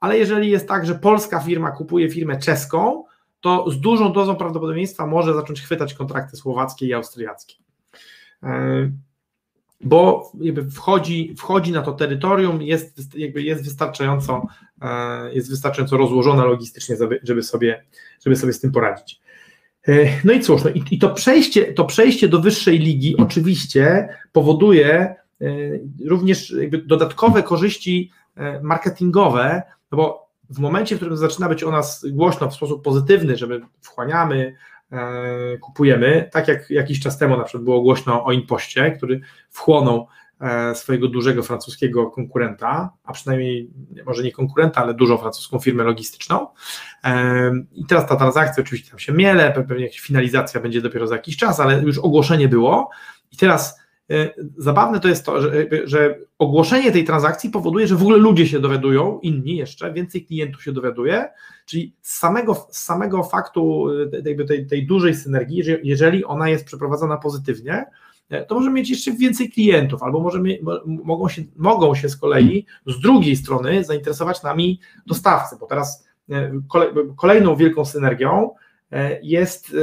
Ale 0.00 0.18
jeżeli 0.18 0.50
jest 0.50 0.68
tak, 0.68 0.86
że 0.86 0.94
polska 0.94 1.40
firma 1.40 1.70
kupuje 1.70 2.10
firmę 2.10 2.38
czeską, 2.38 3.04
to 3.40 3.70
z 3.70 3.80
dużą 3.80 4.12
dozą 4.12 4.36
prawdopodobieństwa 4.36 5.06
może 5.06 5.34
zacząć 5.34 5.62
chwytać 5.62 5.94
kontrakty 5.94 6.36
słowackie 6.36 6.86
i 6.86 6.94
austriackie. 6.94 7.54
Bo 9.80 10.32
wchodzi, 10.72 11.34
wchodzi 11.38 11.72
na 11.72 11.82
to 11.82 11.92
terytorium, 11.92 12.62
jest, 12.62 13.18
jakby 13.18 13.42
jest, 13.42 13.64
wystarczająco, 13.64 14.46
e, 14.82 15.34
jest 15.34 15.50
wystarczająco 15.50 15.96
rozłożona 15.96 16.44
logistycznie, 16.44 16.96
żeby 17.22 17.42
sobie, 17.42 17.84
żeby 18.24 18.36
sobie 18.36 18.52
z 18.52 18.60
tym 18.60 18.72
poradzić. 18.72 19.20
E, 19.88 19.92
no 20.24 20.32
i 20.32 20.40
cóż, 20.40 20.64
no 20.64 20.70
i, 20.70 20.84
i, 20.90 20.98
to, 20.98 21.10
przejście, 21.10 21.72
to 21.72 21.84
przejście 21.84 22.28
do 22.28 22.40
wyższej 22.40 22.78
ligi 22.78 23.16
oczywiście 23.16 24.08
powoduje 24.32 24.88
e, 24.94 25.16
również 26.04 26.54
dodatkowe 26.86 27.42
korzyści 27.42 28.10
marketingowe, 28.62 29.62
no 29.92 29.98
bo 29.98 30.26
w 30.50 30.58
momencie, 30.58 30.96
w 30.96 30.98
którym 30.98 31.16
zaczyna 31.16 31.48
być 31.48 31.64
o 31.64 31.70
nas 31.70 32.06
głośno 32.10 32.50
w 32.50 32.54
sposób 32.54 32.84
pozytywny, 32.84 33.36
że 33.36 33.46
my 33.46 33.60
wchłaniamy, 33.80 34.56
kupujemy, 35.60 36.28
tak 36.32 36.48
jak 36.48 36.70
jakiś 36.70 37.00
czas 37.00 37.18
temu 37.18 37.36
na 37.36 37.44
przykład 37.44 37.64
było 37.64 37.80
głośno 37.80 38.24
o 38.24 38.32
Impoście, 38.32 38.90
który 38.90 39.20
wchłonął 39.50 40.06
E, 40.40 40.74
swojego 40.74 41.08
dużego 41.08 41.42
francuskiego 41.42 42.10
konkurenta, 42.10 42.90
a 43.04 43.12
przynajmniej 43.12 43.70
może 44.06 44.22
nie 44.22 44.32
konkurenta, 44.32 44.80
ale 44.80 44.94
dużą 44.94 45.18
francuską 45.18 45.58
firmę 45.58 45.84
logistyczną. 45.84 46.46
E, 47.04 47.52
I 47.72 47.86
teraz 47.86 48.06
ta 48.06 48.16
transakcja 48.16 48.62
oczywiście 48.62 48.90
tam 48.90 48.98
się 48.98 49.12
miele, 49.12 49.52
pewnie 49.52 49.84
jakaś 49.84 50.00
finalizacja 50.00 50.60
będzie 50.60 50.82
dopiero 50.82 51.06
za 51.06 51.14
jakiś 51.14 51.36
czas, 51.36 51.60
ale 51.60 51.82
już 51.82 51.98
ogłoszenie 51.98 52.48
było. 52.48 52.90
I 53.32 53.36
teraz 53.36 53.80
e, 53.80 53.85
zabawne 54.56 55.00
to 55.00 55.08
jest 55.08 55.26
to, 55.26 55.42
że, 55.42 55.50
że 55.84 56.18
ogłoszenie 56.38 56.92
tej 56.92 57.04
transakcji 57.04 57.50
powoduje, 57.50 57.86
że 57.86 57.96
w 57.96 58.02
ogóle 58.02 58.18
ludzie 58.18 58.46
się 58.46 58.60
dowiadują, 58.60 59.20
inni 59.22 59.56
jeszcze, 59.56 59.92
więcej 59.92 60.26
klientów 60.26 60.62
się 60.62 60.72
dowiaduje, 60.72 61.28
czyli 61.66 61.94
z 62.02 62.18
samego, 62.18 62.54
z 62.70 62.78
samego 62.78 63.22
faktu 63.22 63.86
tej, 64.24 64.46
tej, 64.46 64.66
tej 64.66 64.86
dużej 64.86 65.14
synergii, 65.14 65.62
jeżeli 65.82 66.24
ona 66.24 66.48
jest 66.48 66.64
przeprowadzona 66.64 67.16
pozytywnie, 67.16 67.86
E, 68.28 68.44
to 68.44 68.54
możemy 68.54 68.74
mieć 68.74 68.90
jeszcze 68.90 69.12
więcej 69.12 69.50
klientów, 69.50 70.02
albo 70.02 70.20
możemy, 70.20 70.58
mogą, 70.86 71.28
się, 71.28 71.42
mogą 71.56 71.94
się 71.94 72.08
z 72.08 72.16
kolei 72.16 72.66
z 72.86 73.00
drugiej 73.00 73.36
strony 73.36 73.84
zainteresować 73.84 74.42
nami 74.42 74.80
dostawcy, 75.06 75.56
bo 75.60 75.66
teraz 75.66 76.06
e, 76.30 76.60
kolejną 77.16 77.56
wielką 77.56 77.84
synergią 77.84 78.50
e, 78.92 79.20
jest 79.22 79.76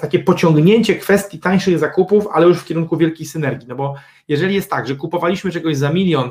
takie 0.00 0.18
pociągnięcie 0.18 0.94
kwestii 0.94 1.38
tańszych 1.38 1.78
zakupów, 1.78 2.26
ale 2.32 2.46
już 2.46 2.58
w 2.58 2.64
kierunku 2.64 2.96
wielkiej 2.96 3.26
synergii. 3.26 3.68
No 3.68 3.74
bo 3.74 3.94
jeżeli 4.28 4.54
jest 4.54 4.70
tak, 4.70 4.88
że 4.88 4.94
kupowaliśmy 4.94 5.50
czegoś 5.50 5.76
za 5.76 5.92
milion, 5.92 6.30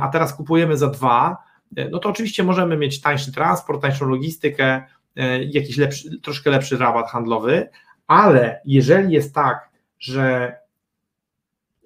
a 0.00 0.08
teraz 0.08 0.34
kupujemy 0.34 0.76
za 0.76 0.90
dwa, 0.90 1.36
no 1.90 1.98
to 1.98 2.08
oczywiście 2.08 2.44
możemy 2.44 2.76
mieć 2.76 3.00
tańszy 3.00 3.32
transport, 3.32 3.82
tańszą 3.82 4.08
logistykę, 4.08 4.82
jakiś 5.50 5.76
lepszy, 5.76 6.20
troszkę 6.20 6.50
lepszy 6.50 6.76
rabat 6.76 7.10
handlowy, 7.10 7.68
ale 8.06 8.60
jeżeli 8.64 9.14
jest 9.14 9.34
tak, 9.34 9.70
że 9.98 10.56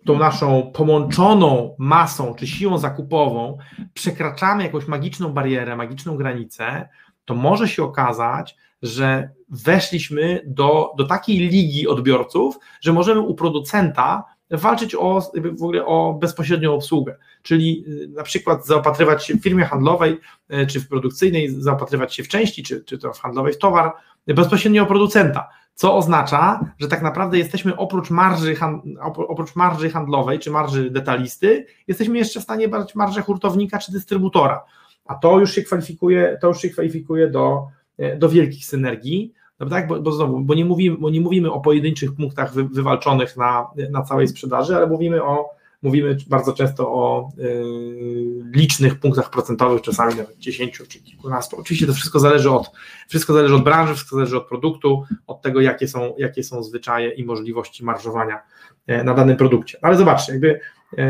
tą 0.06 0.18
naszą 0.18 0.72
połączoną 0.74 1.76
masą 1.78 2.34
czy 2.34 2.46
siłą 2.46 2.78
zakupową 2.78 3.58
przekraczamy 3.94 4.62
jakąś 4.62 4.86
magiczną 4.86 5.32
barierę, 5.32 5.76
magiczną 5.76 6.16
granicę, 6.16 6.88
to 7.24 7.34
może 7.34 7.68
się 7.68 7.82
okazać, 7.82 8.56
że 8.82 9.30
weszliśmy 9.48 10.42
do, 10.46 10.92
do 10.98 11.04
takiej 11.04 11.38
ligi 11.38 11.88
odbiorców, 11.88 12.58
że 12.80 12.92
możemy 12.92 13.20
u 13.20 13.34
producenta 13.34 14.24
walczyć 14.50 14.94
o, 14.94 15.20
w 15.34 15.62
ogóle 15.62 15.86
o 15.86 16.14
bezpośrednią 16.14 16.74
obsługę, 16.74 17.16
czyli 17.42 17.84
y, 17.88 18.08
na 18.08 18.22
przykład 18.22 18.66
zaopatrywać 18.66 19.26
się 19.26 19.34
w 19.34 19.42
firmie 19.42 19.64
handlowej 19.64 20.20
y, 20.52 20.66
czy 20.66 20.80
w 20.80 20.88
produkcyjnej, 20.88 21.48
zaopatrywać 21.50 22.14
się 22.14 22.22
w 22.22 22.28
części, 22.28 22.62
czy, 22.62 22.84
czy 22.84 22.98
to 22.98 23.12
w 23.12 23.20
handlowej 23.20 23.52
w 23.52 23.58
towar 23.58 23.92
bezpośrednio 24.26 24.82
o 24.82 24.86
producenta. 24.86 25.48
Co 25.74 25.96
oznacza, 25.96 26.60
że 26.78 26.88
tak 26.88 27.02
naprawdę 27.02 27.38
jesteśmy 27.38 27.76
oprócz 27.76 28.10
marży, 28.10 28.56
oprócz 29.28 29.56
marży 29.56 29.90
handlowej 29.90 30.38
czy 30.38 30.50
marży 30.50 30.90
detalisty, 30.90 31.66
jesteśmy 31.88 32.18
jeszcze 32.18 32.40
w 32.40 32.42
stanie 32.42 32.68
brać 32.68 32.94
marżę 32.94 33.22
hurtownika 33.22 33.78
czy 33.78 33.92
dystrybutora, 33.92 34.64
a 35.04 35.14
to 35.14 35.40
już 35.40 35.52
się 35.52 35.62
kwalifikuje, 35.62 36.38
to 36.40 36.48
już 36.48 36.58
się 36.58 36.70
kwalifikuje 36.70 37.30
do, 37.30 37.66
do 38.18 38.28
wielkich 38.28 38.66
synergii, 38.66 39.32
no 39.60 39.68
tak, 39.68 39.86
bo, 39.86 40.00
bo 40.00 40.12
znowu, 40.12 40.40
bo 40.40 40.54
nie 40.54 40.64
mówimy, 40.64 40.96
bo 40.96 41.10
nie 41.10 41.20
mówimy 41.20 41.52
o 41.52 41.60
pojedynczych 41.60 42.14
punktach 42.14 42.54
wy, 42.54 42.64
wywalczonych 42.64 43.36
na, 43.36 43.66
na 43.90 44.02
całej 44.02 44.28
sprzedaży, 44.28 44.76
ale 44.76 44.86
mówimy 44.86 45.22
o 45.22 45.62
mówimy 45.82 46.16
bardzo 46.26 46.52
często 46.52 46.88
o 46.88 47.28
y, 47.38 47.62
licznych 48.54 49.00
punktach 49.00 49.30
procentowych, 49.30 49.82
czasami 49.82 50.14
nawet 50.14 50.38
10 50.38 50.82
czy 50.88 51.02
kilkunastu. 51.02 51.56
Oczywiście 51.56 51.86
to 51.86 51.92
wszystko 51.92 52.20
zależy 52.20 52.50
od, 52.50 52.70
wszystko 53.08 53.32
zależy 53.32 53.54
od 53.54 53.64
branży, 53.64 53.94
wszystko 53.94 54.16
zależy 54.16 54.36
od 54.36 54.48
produktu, 54.48 55.04
od 55.26 55.42
tego, 55.42 55.60
jakie 55.60 55.88
są, 55.88 56.14
jakie 56.18 56.44
są 56.44 56.62
zwyczaje 56.62 57.10
i 57.10 57.24
możliwości 57.24 57.84
marżowania 57.84 58.42
e, 58.86 59.04
na 59.04 59.14
danym 59.14 59.36
produkcie. 59.36 59.78
Ale 59.82 59.96
zobaczcie, 59.96 60.32
jakby 60.32 60.60
e, 60.98 61.04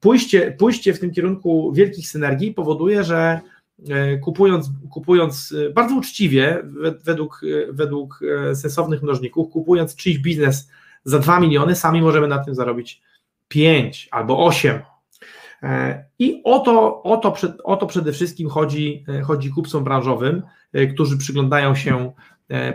pójście, 0.00 0.52
pójście 0.58 0.94
w 0.94 1.00
tym 1.00 1.10
kierunku 1.10 1.72
wielkich 1.72 2.08
synergii 2.08 2.54
powoduje, 2.54 3.04
że 3.04 3.16
e, 3.16 3.40
kupując, 4.22 4.70
kupując 4.90 5.54
bardzo 5.74 5.94
uczciwie, 5.94 6.62
według, 7.04 7.40
według 7.70 8.20
sensownych 8.54 9.02
mnożników, 9.02 9.52
kupując 9.52 9.96
czyjś 9.96 10.18
biznes 10.18 10.70
za 11.04 11.18
2 11.18 11.40
miliony, 11.40 11.74
sami 11.74 12.02
możemy 12.02 12.28
na 12.28 12.44
tym 12.44 12.54
zarobić 12.54 13.02
5 13.48 14.08
albo 14.10 14.46
8. 14.46 14.80
I 16.18 16.42
o 16.44 16.58
to, 16.58 17.02
o 17.02 17.16
to, 17.16 17.34
o 17.64 17.76
to 17.76 17.86
przede 17.86 18.12
wszystkim 18.12 18.48
chodzi, 18.48 19.04
chodzi 19.24 19.50
kupcom 19.50 19.84
branżowym, 19.84 20.42
którzy 20.94 21.18
przyglądają 21.18 21.74
się 21.74 22.12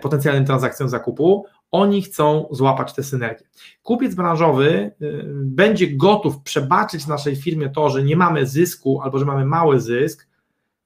potencjalnym 0.02 0.46
transakcjom 0.46 0.90
zakupu. 0.90 1.46
Oni 1.72 2.02
chcą 2.02 2.48
złapać 2.52 2.94
tę 2.94 3.04
synergię. 3.04 3.46
Kupiec 3.84 4.16
branżowy 4.16 4.92
będzie 5.34 5.88
gotów 5.88 6.42
przebaczyć 6.42 7.08
naszej 7.08 7.36
firmie 7.36 7.70
to, 7.70 7.90
że 7.90 8.04
nie 8.04 8.16
mamy 8.16 8.46
zysku 8.46 9.02
albo 9.02 9.20
że 9.20 9.26
mamy 9.26 9.46
mały 9.46 9.80
zysk, 9.80 10.28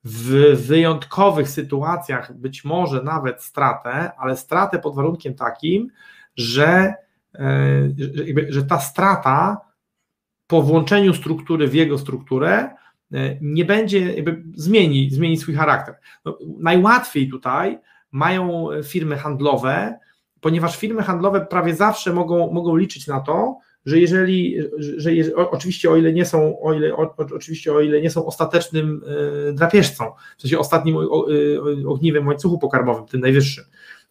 w 0.05 0.55
wyjątkowych 0.67 1.49
sytuacjach 1.49 2.33
być 2.37 2.65
może 2.65 3.03
nawet 3.03 3.43
stratę, 3.43 4.11
ale 4.17 4.37
stratę 4.37 4.79
pod 4.79 4.95
warunkiem 4.95 5.35
takim, 5.35 5.89
że, 6.35 6.93
e, 7.35 7.89
że, 8.49 8.63
ta 8.63 8.79
strata 8.79 9.61
po 10.47 10.61
włączeniu 10.61 11.13
struktury 11.13 11.67
w 11.67 11.73
jego 11.73 11.97
strukturę 11.97 12.69
e, 13.13 13.37
nie 13.41 13.65
będzie, 13.65 14.13
jakby 14.13 14.43
zmieni, 14.55 15.09
zmieni 15.11 15.37
swój 15.37 15.55
charakter. 15.55 15.95
No, 16.25 16.37
najłatwiej 16.59 17.29
tutaj 17.29 17.79
mają 18.11 18.67
firmy 18.83 19.17
handlowe, 19.17 19.99
ponieważ 20.41 20.77
firmy 20.77 21.03
handlowe 21.03 21.45
prawie 21.45 21.75
zawsze 21.75 22.13
mogą, 22.13 22.51
mogą 22.51 22.75
liczyć 22.75 23.07
na 23.07 23.19
to, 23.19 23.57
że 23.85 23.99
jeżeli, 23.99 24.57
że, 24.77 25.11
oczywiście 25.35 25.89
o 25.89 25.95
ile 25.95 26.13
nie 26.13 26.25
są, 26.25 26.61
o 26.61 26.73
ile, 26.73 26.95
o, 26.95 27.15
oczywiście 27.17 27.73
o 27.73 27.81
ile 27.81 28.01
nie 28.01 28.09
są 28.09 28.25
ostatecznym 28.25 29.03
y, 29.49 29.53
drapieżcą, 29.53 30.11
w 30.37 30.41
sensie 30.41 30.59
ostatnim 30.59 30.97
y, 30.97 31.87
ogniwem 31.87 32.23
w 32.23 32.27
łańcuchu 32.27 32.59
pokarmowym, 32.59 33.05
tym 33.05 33.21
najwyższym, 33.21 33.63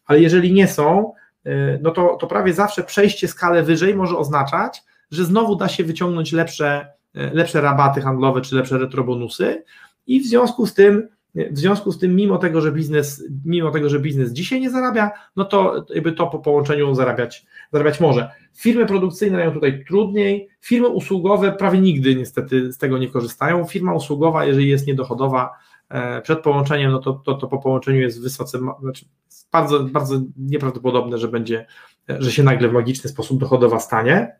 ale 0.07 0.21
jeżeli 0.21 0.53
nie 0.53 0.69
są, 0.69 1.13
y, 1.47 1.51
no 1.83 1.91
to, 1.91 2.17
to 2.21 2.27
prawie 2.27 2.53
zawsze 2.53 2.83
przejście 2.83 3.29
skalę 3.29 3.63
wyżej 3.63 3.95
może 3.95 4.19
oznaczać, 4.19 4.83
że 5.11 5.25
znowu 5.25 5.57
da 5.57 5.69
się 5.69 5.85
wyciągnąć 5.85 6.33
lepsze, 6.33 6.87
lepsze 7.15 7.61
rabaty 7.61 8.01
handlowe 8.01 8.41
czy 8.41 8.57
lepsze 8.57 8.79
retrobonusy 8.79 9.65
i 10.07 10.21
w 10.21 10.27
związku 10.27 10.67
z 10.67 10.75
tym 10.75 11.09
w 11.35 11.59
związku 11.59 11.93
z 11.93 11.99
tym, 11.99 12.17
mimo 12.17 12.39
tego, 12.39 12.61
że 12.61 12.73
biznes, 12.73 13.25
mimo 13.45 13.71
tego, 13.71 13.89
że 13.89 14.01
biznes 14.01 14.33
dzisiaj 14.33 14.61
nie 14.61 14.71
zarabia, 14.71 15.11
no 15.37 15.45
to 15.45 15.87
jakby 15.95 16.13
to 16.13 16.27
po 16.27 16.39
połączeniu 16.39 16.95
zarabiać, 16.95 17.47
zarabiać 17.73 18.01
może. 18.01 18.31
Firmy 18.55 18.87
produkcyjne 18.87 19.39
mają 19.39 19.53
tutaj 19.53 19.85
trudniej, 19.89 20.49
firmy 20.61 20.89
usługowe 20.89 21.53
prawie 21.53 21.81
nigdy 21.81 22.17
niestety 22.17 22.73
z 22.73 22.79
tego 22.79 22.99
nie 22.99 23.09
korzystają. 23.09 23.65
Firma 23.65 23.95
usługowa, 23.95 24.45
jeżeli 24.45 24.69
jest 24.69 24.87
niedochodowa 24.87 25.51
e, 25.89 26.23
przed 26.23 26.41
połączeniem, 26.41 26.93
no 26.93 26.99
to, 26.99 27.13
to, 27.13 27.35
to 27.35 27.49
po 27.49 27.59
połączeniu 27.59 28.01
jest 28.01 28.23
wysoce, 28.23 28.59
znaczy 28.81 29.05
bardzo, 29.53 29.85
bardzo 29.85 30.21
nieprawdopodobne, 30.37 31.19
że 31.19 31.29
będzie, 31.29 31.67
że 32.09 32.33
się 32.33 32.43
nagle 32.43 32.69
w 32.69 32.73
magiczny 32.73 33.11
sposób 33.11 33.41
dochodowa 33.41 33.81
stanie. 33.81 34.37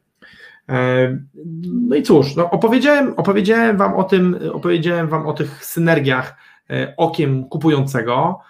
E, 0.69 1.19
no 1.89 1.97
i 1.97 2.03
cóż, 2.03 2.37
no 2.37 2.51
opowiedziałem, 2.51 3.15
opowiedziałem 3.17 3.77
wam 3.77 3.95
o 3.95 4.05
tym, 4.05 4.39
opowiedziałem 4.53 5.09
wam 5.09 5.27
o 5.27 5.33
tych 5.33 5.65
synergiach 5.65 6.37
E, 6.71 6.95
okiem 6.97 7.45
kupującego. 7.45 8.41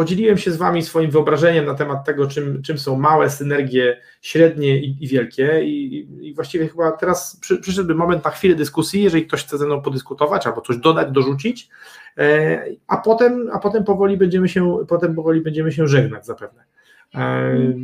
E, 0.00 0.02
podzieliłem 0.02 0.38
się 0.38 0.50
z 0.50 0.56
Wami 0.56 0.82
swoim 0.82 1.10
wyobrażeniem 1.10 1.64
na 1.64 1.74
temat 1.74 2.04
tego, 2.04 2.26
czym, 2.26 2.62
czym 2.62 2.78
są 2.78 2.96
małe 2.96 3.30
synergie, 3.30 4.00
średnie 4.22 4.78
i, 4.78 5.04
i 5.04 5.08
wielkie. 5.08 5.64
I, 5.64 6.06
I, 6.20 6.34
właściwie 6.34 6.68
chyba 6.68 6.92
teraz 6.92 7.36
przy, 7.36 7.58
przyszedłby 7.58 7.94
moment 7.94 8.24
na 8.24 8.30
chwilę 8.30 8.54
dyskusji, 8.54 9.02
jeżeli 9.02 9.26
ktoś 9.26 9.44
chce 9.44 9.58
ze 9.58 9.66
mną 9.66 9.82
podyskutować 9.82 10.46
albo 10.46 10.60
coś 10.60 10.76
dodać, 10.76 11.10
dorzucić, 11.10 11.68
e, 12.18 12.64
a 12.86 12.96
potem, 12.96 13.50
a 13.52 13.58
potem 13.58 13.84
powoli 13.84 14.16
będziemy 14.16 14.48
się, 14.48 14.84
potem 14.88 15.14
powoli 15.14 15.40
będziemy 15.40 15.72
się 15.72 15.88
żegnać 15.88 16.26
zapewne. 16.26 16.64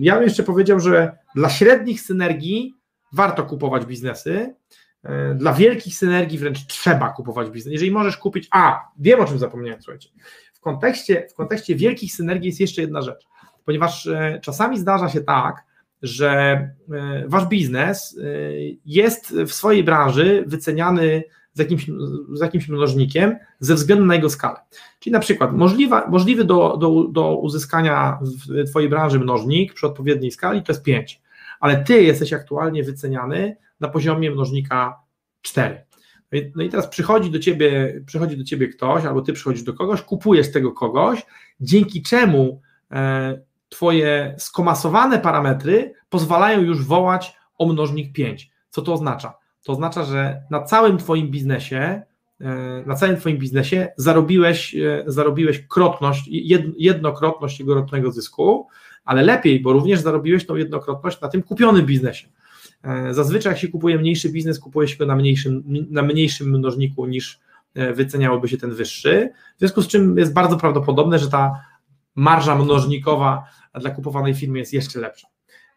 Ja 0.01 0.15
bym 0.15 0.25
jeszcze 0.25 0.43
powiedział, 0.43 0.81
że 0.81 1.19
dla 1.35 1.51
średnich 1.51 2.01
synergii 2.01 2.75
warto 3.13 3.43
kupować 3.43 3.87
biznesy, 3.87 4.55
E, 5.07 5.35
dla 5.35 5.53
wielkich 5.53 5.95
synergii 5.95 6.39
wręcz 6.39 6.67
trzeba 6.67 7.09
kupować 7.09 7.51
biznes. 7.51 7.73
Jeżeli 7.73 7.91
możesz 7.91 8.17
kupić, 8.17 8.49
a 8.51 8.89
wiem 8.99 9.21
o 9.21 9.25
czym 9.25 9.39
zapomniałem, 9.39 9.83
słuchajcie. 9.83 10.09
Kontekście, 10.67 11.27
w 11.31 11.35
kontekście 11.35 11.77
wielkich 11.77 12.13
synergii 12.13 12.47
jest 12.47 12.61
jeszcze 12.61 12.81
jedna 12.81 13.03
rzecz, 13.03 13.27
ponieważ 13.65 14.07
e, 14.07 14.41
czasami 14.43 14.79
zdarza 14.79 15.09
się 15.09 15.21
tak, 15.21 15.65
że 16.03 16.31
e, 16.93 17.25
wasz 17.27 17.47
biznes 17.47 18.21
jest 18.85 19.33
w 19.33 19.53
swojej 19.53 19.85
branży 19.85 20.45
wyceniany 20.47 21.25
z 21.53 21.59
jakimś, 21.59 21.91
z 22.33 22.41
jakimś 22.41 22.69
mnożnikiem 22.69 23.37
ze 23.61 23.75
względu 23.75 24.07
na 24.07 24.15
jego 24.15 24.31
skalę. 24.31 24.57
Czyli 25.01 25.13
na 25.13 25.21
przykład 25.21 25.53
możliwa, 25.53 26.07
możliwy 26.09 26.45
do, 26.45 26.77
do, 26.77 27.05
do 27.05 27.37
uzyskania 27.37 28.19
w 28.47 28.71
Twojej 28.71 28.89
branży 28.89 29.19
mnożnik 29.21 29.75
przy 29.75 29.87
odpowiedniej 29.87 30.31
skali 30.31 30.63
to 30.63 30.73
jest 30.73 30.83
5, 30.83 31.23
ale 31.61 31.85
Ty 31.85 32.03
jesteś 32.03 32.33
aktualnie 32.33 32.83
wyceniany 32.83 33.57
na 33.81 33.89
poziomie 33.89 34.31
mnożnika 34.31 35.01
4. 35.43 35.86
No 36.57 36.63
i 36.63 36.69
teraz 36.69 36.87
przychodzi 36.87 37.31
do 37.31 37.39
ciebie, 37.39 38.01
przychodzi 38.07 38.37
do 38.37 38.45
ciebie 38.45 38.69
ktoś, 38.69 39.05
albo 39.05 39.23
ty 39.23 39.33
przychodzisz 39.33 39.63
do 39.63 39.75
kogoś, 39.75 40.03
kupujesz 40.03 40.53
tego 40.53 40.73
kogoś, 40.73 41.27
dzięki 41.61 42.03
czemu 42.03 42.61
e, 42.93 43.41
twoje 43.69 44.35
skomasowane 44.39 45.19
parametry 45.19 45.93
pozwalają 46.11 46.61
już 46.61 46.85
wołać 46.85 47.37
o 47.59 47.67
mnożnik 47.67 48.13
5. 48.13 48.51
Co 48.71 48.83
to 48.83 48.93
oznacza? 48.93 49.35
To 49.65 49.73
oznacza, 49.73 50.05
że 50.05 50.43
na 50.51 50.63
całym 50.63 50.99
twoim 50.99 51.31
biznesie, 51.31 52.03
e, 52.41 52.83
na 52.87 52.95
całym 52.95 53.17
twoim 53.17 53.39
biznesie 53.39 53.89
zarobiłeś, 53.97 54.75
e, 54.75 55.05
zarobiłeś 55.07 55.67
krotność, 55.69 56.29
jednokrotność 56.79 57.61
jego 57.61 57.75
rocznego 57.75 58.11
zysku, 58.11 58.69
ale 59.05 59.23
lepiej, 59.23 59.61
bo 59.61 59.73
również 59.73 60.01
zarobiłeś 60.01 60.47
tą 60.47 60.57
jednokrotność 60.57 61.21
na 61.21 61.29
tym 61.29 61.43
kupionym 61.43 61.87
biznesie. 61.87 62.29
E, 62.87 63.15
zazwyczaj 63.15 63.53
jak 63.53 63.61
się 63.61 63.69
kupuje 63.69 63.99
mniejszy 63.99 64.29
biznes, 64.29 64.59
kupuje 64.59 64.89
się 64.89 64.97
go 64.97 65.07
na 65.07 65.17
mniejszym, 65.17 65.63
na 65.91 66.03
mniejszym 66.03 66.49
mnożniku 66.49 67.07
niż 67.07 67.41
e, 67.75 67.93
wyceniałoby 67.93 68.49
się 68.49 68.57
ten 68.57 68.75
wyższy, 68.75 69.31
w 69.57 69.59
związku 69.59 69.83
z 69.83 69.89
czym 69.89 70.19
jest 70.19 70.33
bardzo 70.33 70.57
prawdopodobne, 70.57 71.19
że 71.19 71.29
ta 71.29 71.61
marża 72.15 72.55
mnożnikowa 72.55 73.45
dla 73.81 73.91
kupowanej 73.91 74.35
firmy 74.35 74.59
jest 74.59 74.73
jeszcze 74.73 75.01
lepsza. 75.01 75.29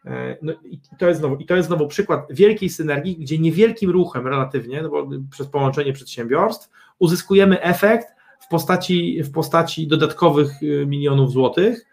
E, 0.04 0.36
no 0.42 0.52
i 0.64 0.80
to, 0.98 1.08
jest 1.08 1.20
znowu, 1.20 1.36
I 1.36 1.46
to 1.46 1.56
jest 1.56 1.68
znowu 1.68 1.88
przykład 1.88 2.26
wielkiej 2.30 2.68
synergii, 2.68 3.16
gdzie 3.16 3.38
niewielkim 3.38 3.90
ruchem 3.90 4.26
relatywnie, 4.26 4.82
no 4.82 4.88
bo 4.88 5.08
przez 5.30 5.46
połączenie 5.46 5.92
przedsiębiorstw, 5.92 6.70
uzyskujemy 6.98 7.62
efekt 7.62 8.08
w 8.40 8.48
postaci, 8.48 9.22
w 9.22 9.32
postaci 9.32 9.86
dodatkowych 9.86 10.52
milionów 10.86 11.32
złotych, 11.32 11.86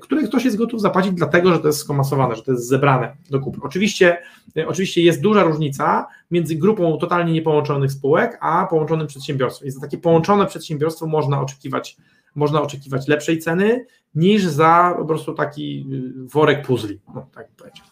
które 0.00 0.22
ktoś 0.22 0.44
jest 0.44 0.56
gotów 0.56 0.80
zapłacić, 0.80 1.12
dlatego 1.12 1.52
że 1.52 1.58
to 1.58 1.66
jest 1.66 1.78
skomasowane, 1.78 2.36
że 2.36 2.42
to 2.42 2.52
jest 2.52 2.68
zebrane 2.68 3.16
do 3.30 3.40
kupy. 3.40 3.60
Oczywiście, 3.62 4.18
e, 4.56 4.68
oczywiście 4.68 5.02
jest 5.02 5.20
duża 5.20 5.42
różnica 5.42 6.06
między 6.30 6.56
grupą 6.56 6.98
totalnie 6.98 7.32
niepołączonych 7.32 7.92
spółek, 7.92 8.38
a 8.40 8.66
połączonym 8.66 9.06
przedsiębiorstwem. 9.06 9.68
I 9.68 9.70
za 9.70 9.80
takie 9.80 9.98
połączone 9.98 10.46
przedsiębiorstwo 10.46 11.06
można 11.06 11.40
oczekiwać, 11.40 11.96
można 12.34 12.62
oczekiwać 12.62 13.08
lepszej 13.08 13.38
ceny 13.38 13.86
niż 14.14 14.44
za 14.44 14.94
po 14.98 15.04
prostu 15.04 15.34
taki 15.34 15.86
y, 15.92 16.28
worek 16.28 16.66
puzli. 16.66 17.00
No, 17.14 17.26
tak 17.34 17.48
powiedzieć. 17.48 17.82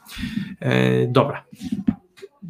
E, 0.60 1.06
dobra. 1.06 1.44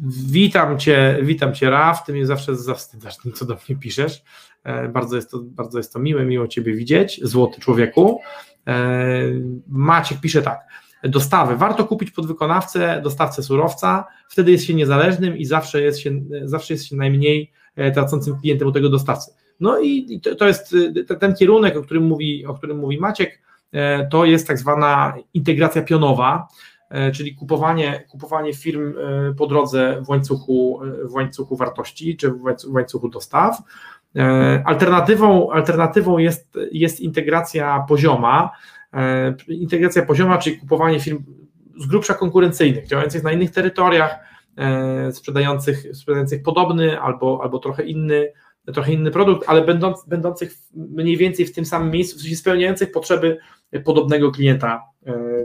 Witam 0.05 0.79
Cię, 0.79 1.19
witam 1.21 1.53
Cię, 1.53 1.69
Raf. 1.69 2.05
Ty 2.05 2.13
mnie 2.13 2.25
zawsze 2.25 2.55
zawstydzasz 2.55 3.17
tym, 3.17 3.31
co 3.31 3.45
do 3.45 3.57
mnie 3.69 3.77
piszesz. 3.79 4.23
E, 4.63 4.89
bardzo 4.89 5.15
jest, 5.15 5.31
to, 5.31 5.39
bardzo 5.43 5.77
jest 5.77 5.93
to 5.93 5.99
miłe, 5.99 6.25
miło 6.25 6.47
Ciebie 6.47 6.73
widzieć, 6.73 7.19
złoty 7.23 7.61
człowieku. 7.61 8.21
E, 8.67 9.21
Maciek 9.67 10.19
pisze 10.19 10.41
tak. 10.41 10.59
Dostawy. 11.03 11.55
Warto 11.55 11.85
kupić 11.85 12.11
podwykonawcę, 12.11 13.01
dostawcę 13.03 13.43
surowca, 13.43 14.05
wtedy 14.29 14.51
jest 14.51 14.65
się 14.65 14.73
niezależnym 14.73 15.37
i 15.37 15.45
zawsze 15.45 15.81
jest 15.81 15.99
się, 15.99 16.11
zawsze 16.43 16.73
jest 16.73 16.85
się 16.85 16.95
najmniej 16.95 17.51
e, 17.75 17.91
tracącym 17.91 18.39
klientem 18.41 18.67
u 18.67 18.71
tego 18.71 18.89
dostawcy. 18.89 19.31
No 19.59 19.79
i 19.79 20.21
to 20.37 20.47
jest 20.47 20.75
ten 21.19 21.35
kierunek, 21.35 21.77
o 21.77 21.81
którym 21.81 22.03
mówi, 22.03 22.45
o 22.45 22.53
którym 22.53 22.77
mówi 22.77 22.99
Maciek, 22.99 23.41
to 24.11 24.25
jest 24.25 24.47
tak 24.47 24.57
zwana 24.57 25.15
integracja 25.33 25.81
pionowa, 25.81 26.47
czyli 27.13 27.35
kupowanie, 27.35 28.03
kupowanie 28.09 28.53
firm 28.53 28.93
po 29.37 29.47
drodze 29.47 30.01
w 30.05 30.09
łańcuchu, 30.09 30.81
w 31.03 31.13
łańcuchu 31.13 31.55
wartości 31.55 32.17
czy 32.17 32.31
w 32.31 32.41
łańcuchu 32.67 33.09
dostaw. 33.09 33.61
E, 34.15 34.63
alternatywą, 34.65 35.51
alternatywą 35.51 36.17
jest, 36.17 36.57
jest 36.71 36.99
integracja 36.99 37.85
pozioma. 37.87 38.51
E, 38.93 39.35
integracja 39.47 40.05
pozioma, 40.05 40.37
czyli 40.37 40.57
kupowanie 40.57 40.99
firm 40.99 41.23
z 41.77 41.85
grubsza 41.85 42.13
konkurencyjnych, 42.13 42.87
działających 42.87 43.23
na 43.23 43.31
innych 43.31 43.51
terytoriach, 43.51 44.19
e, 44.57 45.11
sprzedających, 45.11 45.95
sprzedających 45.95 46.43
podobny 46.43 47.01
albo, 47.01 47.39
albo 47.43 47.59
trochę 47.59 47.83
inny, 47.83 48.33
trochę 48.73 48.93
inny 48.93 49.11
produkt, 49.11 49.49
ale 49.49 49.61
będąc, 49.61 50.05
będących 50.07 50.53
mniej 50.73 51.17
więcej 51.17 51.45
w 51.45 51.53
tym 51.53 51.65
samym 51.65 51.91
miejscu, 51.91 52.17
w 52.17 52.21
sensie 52.21 52.35
spełniających 52.35 52.91
potrzeby 52.91 53.37
podobnego 53.85 54.31
klienta 54.31 54.83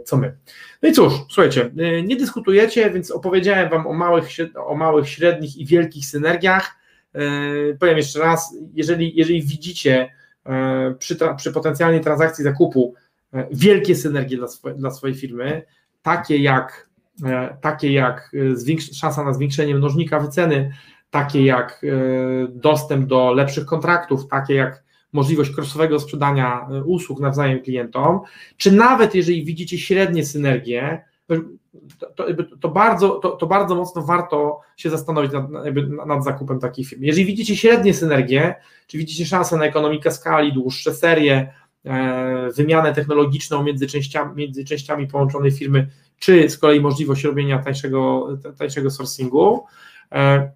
co 0.04 0.16
my. 0.16 0.36
No 0.82 0.88
i 0.88 0.92
cóż, 0.92 1.12
słuchajcie, 1.28 1.70
nie 2.04 2.16
dyskutujecie, 2.16 2.90
więc 2.90 3.10
opowiedziałem 3.10 3.70
Wam 3.70 3.86
o 3.86 3.92
małych, 3.92 4.24
o 4.56 4.74
małych, 4.74 5.08
średnich 5.08 5.56
i 5.56 5.66
wielkich 5.66 6.06
synergiach. 6.06 6.76
E, 7.14 7.20
powiem 7.80 7.96
jeszcze 7.96 8.18
raz, 8.18 8.56
jeżeli, 8.74 9.16
jeżeli 9.16 9.42
widzicie 9.42 10.08
e, 10.46 10.94
przy, 10.98 11.16
przy 11.36 11.52
potencjalnej 11.52 12.00
transakcji 12.00 12.44
zakupu 12.44 12.94
wielkie 13.52 13.96
synergie 13.96 14.36
dla, 14.36 14.48
swo, 14.48 14.70
dla 14.70 14.90
swojej 14.90 15.16
firmy, 15.16 15.62
takie 16.02 16.36
jak, 16.36 16.88
takie 17.60 17.92
jak 17.92 18.32
szansa 18.94 19.24
na 19.24 19.32
zwiększenie 19.32 19.74
mnożnika 19.74 20.20
wyceny, 20.20 20.72
takie 21.10 21.44
jak 21.44 21.82
dostęp 22.48 23.06
do 23.06 23.32
lepszych 23.32 23.66
kontraktów, 23.66 24.28
takie 24.28 24.54
jak 24.54 24.82
możliwość 25.12 25.50
crossowego 25.50 26.00
sprzedania 26.00 26.68
usług 26.84 27.20
nawzajem 27.20 27.60
klientom, 27.60 28.20
czy 28.56 28.72
nawet 28.72 29.14
jeżeli 29.14 29.44
widzicie 29.44 29.78
średnie 29.78 30.26
synergie, 30.26 31.04
to, 31.98 32.06
to, 32.16 32.26
to, 32.60 32.68
bardzo, 32.68 33.10
to, 33.10 33.30
to, 33.30 33.46
bardzo 33.46 33.74
mocno 33.74 34.02
warto 34.02 34.60
się 34.76 34.90
zastanowić 34.90 35.32
nad, 35.32 35.44
nad, 36.06 36.24
zakupem 36.24 36.60
takich 36.60 36.88
firm. 36.88 37.02
Jeżeli 37.02 37.26
widzicie 37.26 37.56
średnie 37.56 37.94
synergie, 37.94 38.54
czy 38.86 38.98
widzicie 38.98 39.26
szansę 39.26 39.56
na 39.56 39.64
ekonomikę 39.64 40.10
skali, 40.10 40.52
dłuższe 40.52 40.94
serie, 40.94 41.52
e, 41.84 42.48
wymianę 42.56 42.94
technologiczną 42.94 43.62
między 43.62 43.86
częściami, 43.86 44.34
między 44.34 44.64
częściami 44.64 45.06
połączonej 45.06 45.50
firmy, 45.50 45.88
czy 46.18 46.50
z 46.50 46.58
kolei 46.58 46.80
możliwość 46.80 47.24
robienia 47.24 47.58
tańszego, 47.58 48.28
tańszego 48.58 48.90
sourcingu, 48.90 49.64
e, 50.12 50.50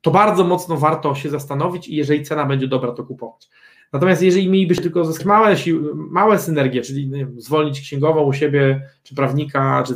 to 0.00 0.10
bardzo 0.10 0.44
mocno 0.44 0.76
warto 0.76 1.14
się 1.14 1.30
zastanowić 1.30 1.88
i 1.88 1.96
jeżeli 1.96 2.22
cena 2.22 2.46
będzie 2.46 2.68
dobra, 2.68 2.92
to 2.92 3.04
kupować. 3.04 3.48
Natomiast 3.92 4.22
jeżeli 4.22 4.48
mielibyście 4.50 4.82
tylko 4.82 5.02
małe, 5.24 5.56
małe 5.94 6.38
synergie, 6.38 6.82
czyli 6.82 7.10
zwolnić 7.36 7.80
księgową 7.80 8.22
u 8.22 8.32
siebie, 8.32 8.88
czy 9.02 9.14
prawnika, 9.14 9.84
czy 9.86 9.94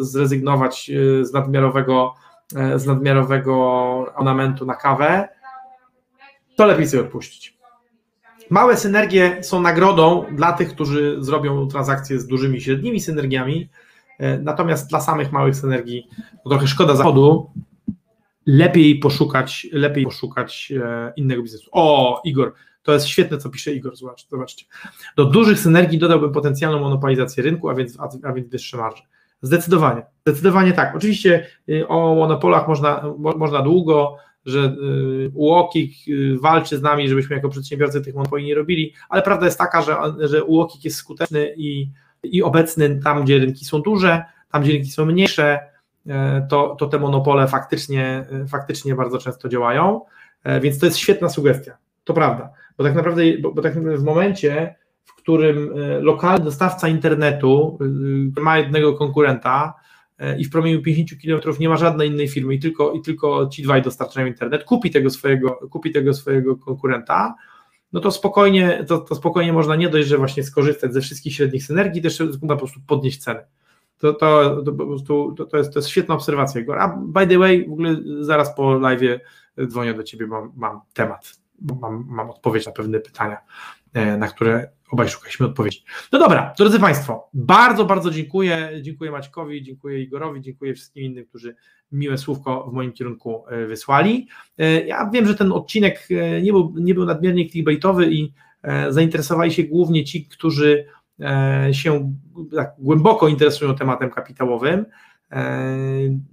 zrezygnować 0.00 0.90
e, 0.90 1.24
z 1.24 1.32
nadmiarowego, 1.32 2.14
e, 2.56 2.78
z 2.78 2.86
nadmiarowego 2.86 3.54
ornamentu 4.14 4.66
na 4.66 4.74
kawę, 4.74 5.28
to 6.56 6.66
lepiej 6.66 6.88
sobie 6.88 7.02
odpuścić. 7.02 7.58
Małe 8.50 8.76
synergie 8.76 9.42
są 9.42 9.60
nagrodą 9.60 10.24
dla 10.32 10.52
tych, 10.52 10.68
którzy 10.68 11.16
zrobią 11.18 11.68
transakcje 11.68 12.18
z 12.18 12.26
dużymi, 12.26 12.60
średnimi 12.60 13.00
synergiami, 13.00 13.68
e, 14.18 14.38
natomiast 14.38 14.90
dla 14.90 15.00
samych 15.00 15.32
małych 15.32 15.56
synergii 15.56 16.08
trochę 16.48 16.66
szkoda 16.66 16.96
zachodu, 16.96 17.50
lepiej 18.46 18.98
poszukać, 18.98 19.66
lepiej 19.72 20.04
poszukać 20.04 20.72
innego 21.16 21.42
biznesu. 21.42 21.68
O, 21.72 22.20
Igor, 22.24 22.54
to 22.88 22.92
jest 22.92 23.06
świetne, 23.06 23.38
co 23.38 23.50
pisze 23.50 23.72
Igor, 23.72 23.96
zobaczcie. 23.96 24.66
Do 25.16 25.24
dużych 25.24 25.58
synergii 25.58 25.98
dodałbym 25.98 26.32
potencjalną 26.32 26.80
monopolizację 26.80 27.42
rynku, 27.42 27.68
a 27.68 27.74
więc, 27.74 27.98
a, 28.22 28.32
więc 28.32 28.48
wyższe 28.48 28.76
marże. 28.76 29.02
Zdecydowanie, 29.42 30.02
zdecydowanie 30.26 30.72
tak. 30.72 30.96
Oczywiście 30.96 31.46
y, 31.68 31.88
o 31.88 32.14
monopolach 32.14 32.68
można, 32.68 33.14
można 33.18 33.62
długo, 33.62 34.16
że 34.46 34.76
UOKiK 35.34 35.92
y, 36.08 36.12
y, 36.12 36.38
walczy 36.40 36.78
z 36.78 36.82
nami, 36.82 37.08
żebyśmy 37.08 37.36
jako 37.36 37.48
przedsiębiorcy 37.48 38.00
tych 38.00 38.14
monopoli 38.14 38.46
nie 38.46 38.54
robili, 38.54 38.94
ale 39.08 39.22
prawda 39.22 39.46
jest 39.46 39.58
taka, 39.58 39.82
że, 39.82 39.96
że 40.20 40.44
UOKiK 40.44 40.84
jest 40.84 40.96
skuteczny 40.96 41.54
i, 41.56 41.90
i 42.22 42.42
obecny 42.42 43.00
tam, 43.04 43.24
gdzie 43.24 43.38
rynki 43.38 43.64
są 43.64 43.82
duże, 43.82 44.24
tam, 44.52 44.62
gdzie 44.62 44.72
rynki 44.72 44.90
są 44.90 45.06
mniejsze, 45.06 45.58
to, 46.48 46.76
to 46.78 46.86
te 46.86 46.98
monopole 46.98 47.48
faktycznie, 47.48 48.26
faktycznie 48.48 48.94
bardzo 48.94 49.18
często 49.18 49.48
działają, 49.48 50.00
więc 50.60 50.78
to 50.78 50.86
jest 50.86 50.98
świetna 50.98 51.28
sugestia, 51.28 51.76
to 52.04 52.14
prawda. 52.14 52.57
Bo 52.78 52.84
tak 52.84 52.94
naprawdę, 52.94 53.22
bo, 53.40 53.52
bo 53.52 53.62
tak 53.62 53.74
naprawdę 53.74 53.98
w 53.98 54.04
momencie, 54.04 54.74
w 55.04 55.14
którym 55.14 55.72
e, 55.78 56.00
lokalny 56.00 56.44
dostawca 56.44 56.88
internetu 56.88 57.78
e, 58.36 58.40
ma 58.40 58.58
jednego 58.58 58.94
konkurenta 58.94 59.74
e, 60.18 60.38
i 60.38 60.44
w 60.44 60.50
promieniu 60.50 60.82
50 60.82 61.22
km 61.22 61.56
nie 61.60 61.68
ma 61.68 61.76
żadnej 61.76 62.08
innej 62.08 62.28
firmy 62.28 62.54
i 62.54 62.58
tylko, 62.58 62.92
i 62.92 63.02
tylko 63.02 63.46
ci 63.46 63.62
dwaj 63.62 63.82
dostarczają 63.82 64.26
internet, 64.26 64.64
kupi 64.64 64.90
tego 64.90 65.10
swojego, 65.10 65.50
kupi 65.70 65.92
tego 65.92 66.14
swojego 66.14 66.56
konkurenta, 66.56 67.34
no 67.92 68.00
to 68.00 68.10
spokojnie, 68.10 68.84
to, 68.88 68.98
to 68.98 69.14
spokojnie 69.14 69.52
można 69.52 69.76
nie 69.76 69.88
dość, 69.88 70.08
że 70.08 70.18
właśnie 70.18 70.42
skorzystać 70.42 70.92
ze 70.92 71.00
wszystkich 71.00 71.34
średnich 71.34 71.64
synergii, 71.64 72.02
też 72.02 72.22
po 72.48 72.56
prostu 72.56 72.80
podnieść 72.86 73.18
ceny. 73.18 73.40
To, 73.98 74.12
to, 74.14 74.62
to, 74.62 74.72
to, 75.36 75.46
to, 75.46 75.56
jest, 75.56 75.72
to 75.72 75.78
jest 75.78 75.88
świetna 75.88 76.14
obserwacja. 76.14 76.62
A 76.78 76.96
by 77.06 77.26
the 77.26 77.38
way, 77.38 77.68
w 77.68 77.72
ogóle 77.72 77.96
zaraz 78.20 78.54
po 78.54 78.74
live 78.74 79.20
dzwonię 79.66 79.94
do 79.94 80.02
Ciebie, 80.02 80.26
mam, 80.56 80.80
temat 80.94 81.38
mam, 81.80 82.04
mam 82.08 82.30
odpowiedź 82.30 82.66
na 82.66 82.72
pewne 82.72 83.00
pytania, 83.00 83.36
e, 83.92 84.16
na 84.16 84.28
które 84.28 84.70
obaj 84.90 85.08
szukaliśmy 85.08 85.46
odpowiedzi. 85.46 85.84
No 86.12 86.18
dobra, 86.18 86.54
drodzy 86.58 86.80
Państwo, 86.80 87.30
bardzo, 87.34 87.84
bardzo 87.84 88.10
dziękuję. 88.10 88.70
Dziękuję 88.82 89.10
Maćkowi, 89.10 89.62
dziękuję 89.62 90.02
Igorowi, 90.02 90.40
dziękuję 90.40 90.74
wszystkim 90.74 91.04
innym, 91.04 91.26
którzy 91.26 91.56
miłe 91.92 92.18
słówko 92.18 92.70
w 92.70 92.72
moim 92.72 92.92
kierunku 92.92 93.44
e, 93.48 93.66
wysłali. 93.66 94.28
E, 94.58 94.86
ja 94.86 95.10
wiem, 95.12 95.26
że 95.26 95.34
ten 95.34 95.52
odcinek 95.52 96.08
nie 96.42 96.52
był, 96.52 96.74
nie 96.76 96.94
był 96.94 97.04
nadmiernie 97.04 97.50
clickbaitowy 97.50 98.12
i 98.12 98.32
zainteresowali 98.88 99.52
się 99.52 99.62
głównie 99.62 100.04
ci, 100.04 100.26
którzy 100.26 100.84
się 101.72 102.14
tak 102.56 102.74
głęboko 102.78 103.28
interesują 103.28 103.74
tematem 103.74 104.10
kapitałowym. 104.10 104.86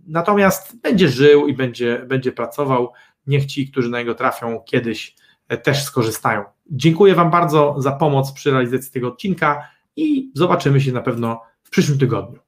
Natomiast 0.08 0.82
będzie 0.82 1.08
żył 1.08 1.48
i 1.48 1.54
będzie, 1.54 2.06
będzie 2.08 2.32
pracował 2.32 2.94
niech 3.28 3.46
ci, 3.46 3.72
którzy 3.72 3.90
na 3.90 4.00
niego 4.00 4.16
trafią 4.16 4.60
kiedyś 4.66 5.16
e, 5.48 5.58
też 5.58 5.84
skorzystają. 5.84 6.44
Dziękuję 6.72 7.16
Wam 7.16 7.32
bardzo 7.32 7.76
za 7.78 7.92
pomoc 7.92 8.32
przy 8.32 8.52
realizacji 8.52 8.92
tego 8.92 9.08
odcinka 9.08 9.70
i 9.96 10.32
zobaczymy 10.34 10.82
się 10.82 10.92
na 10.92 11.02
pewno 11.02 11.42
w 11.64 11.70
przyszłym 11.70 11.98
tygodniu. 11.98 12.40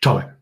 Czołem. 0.00 0.35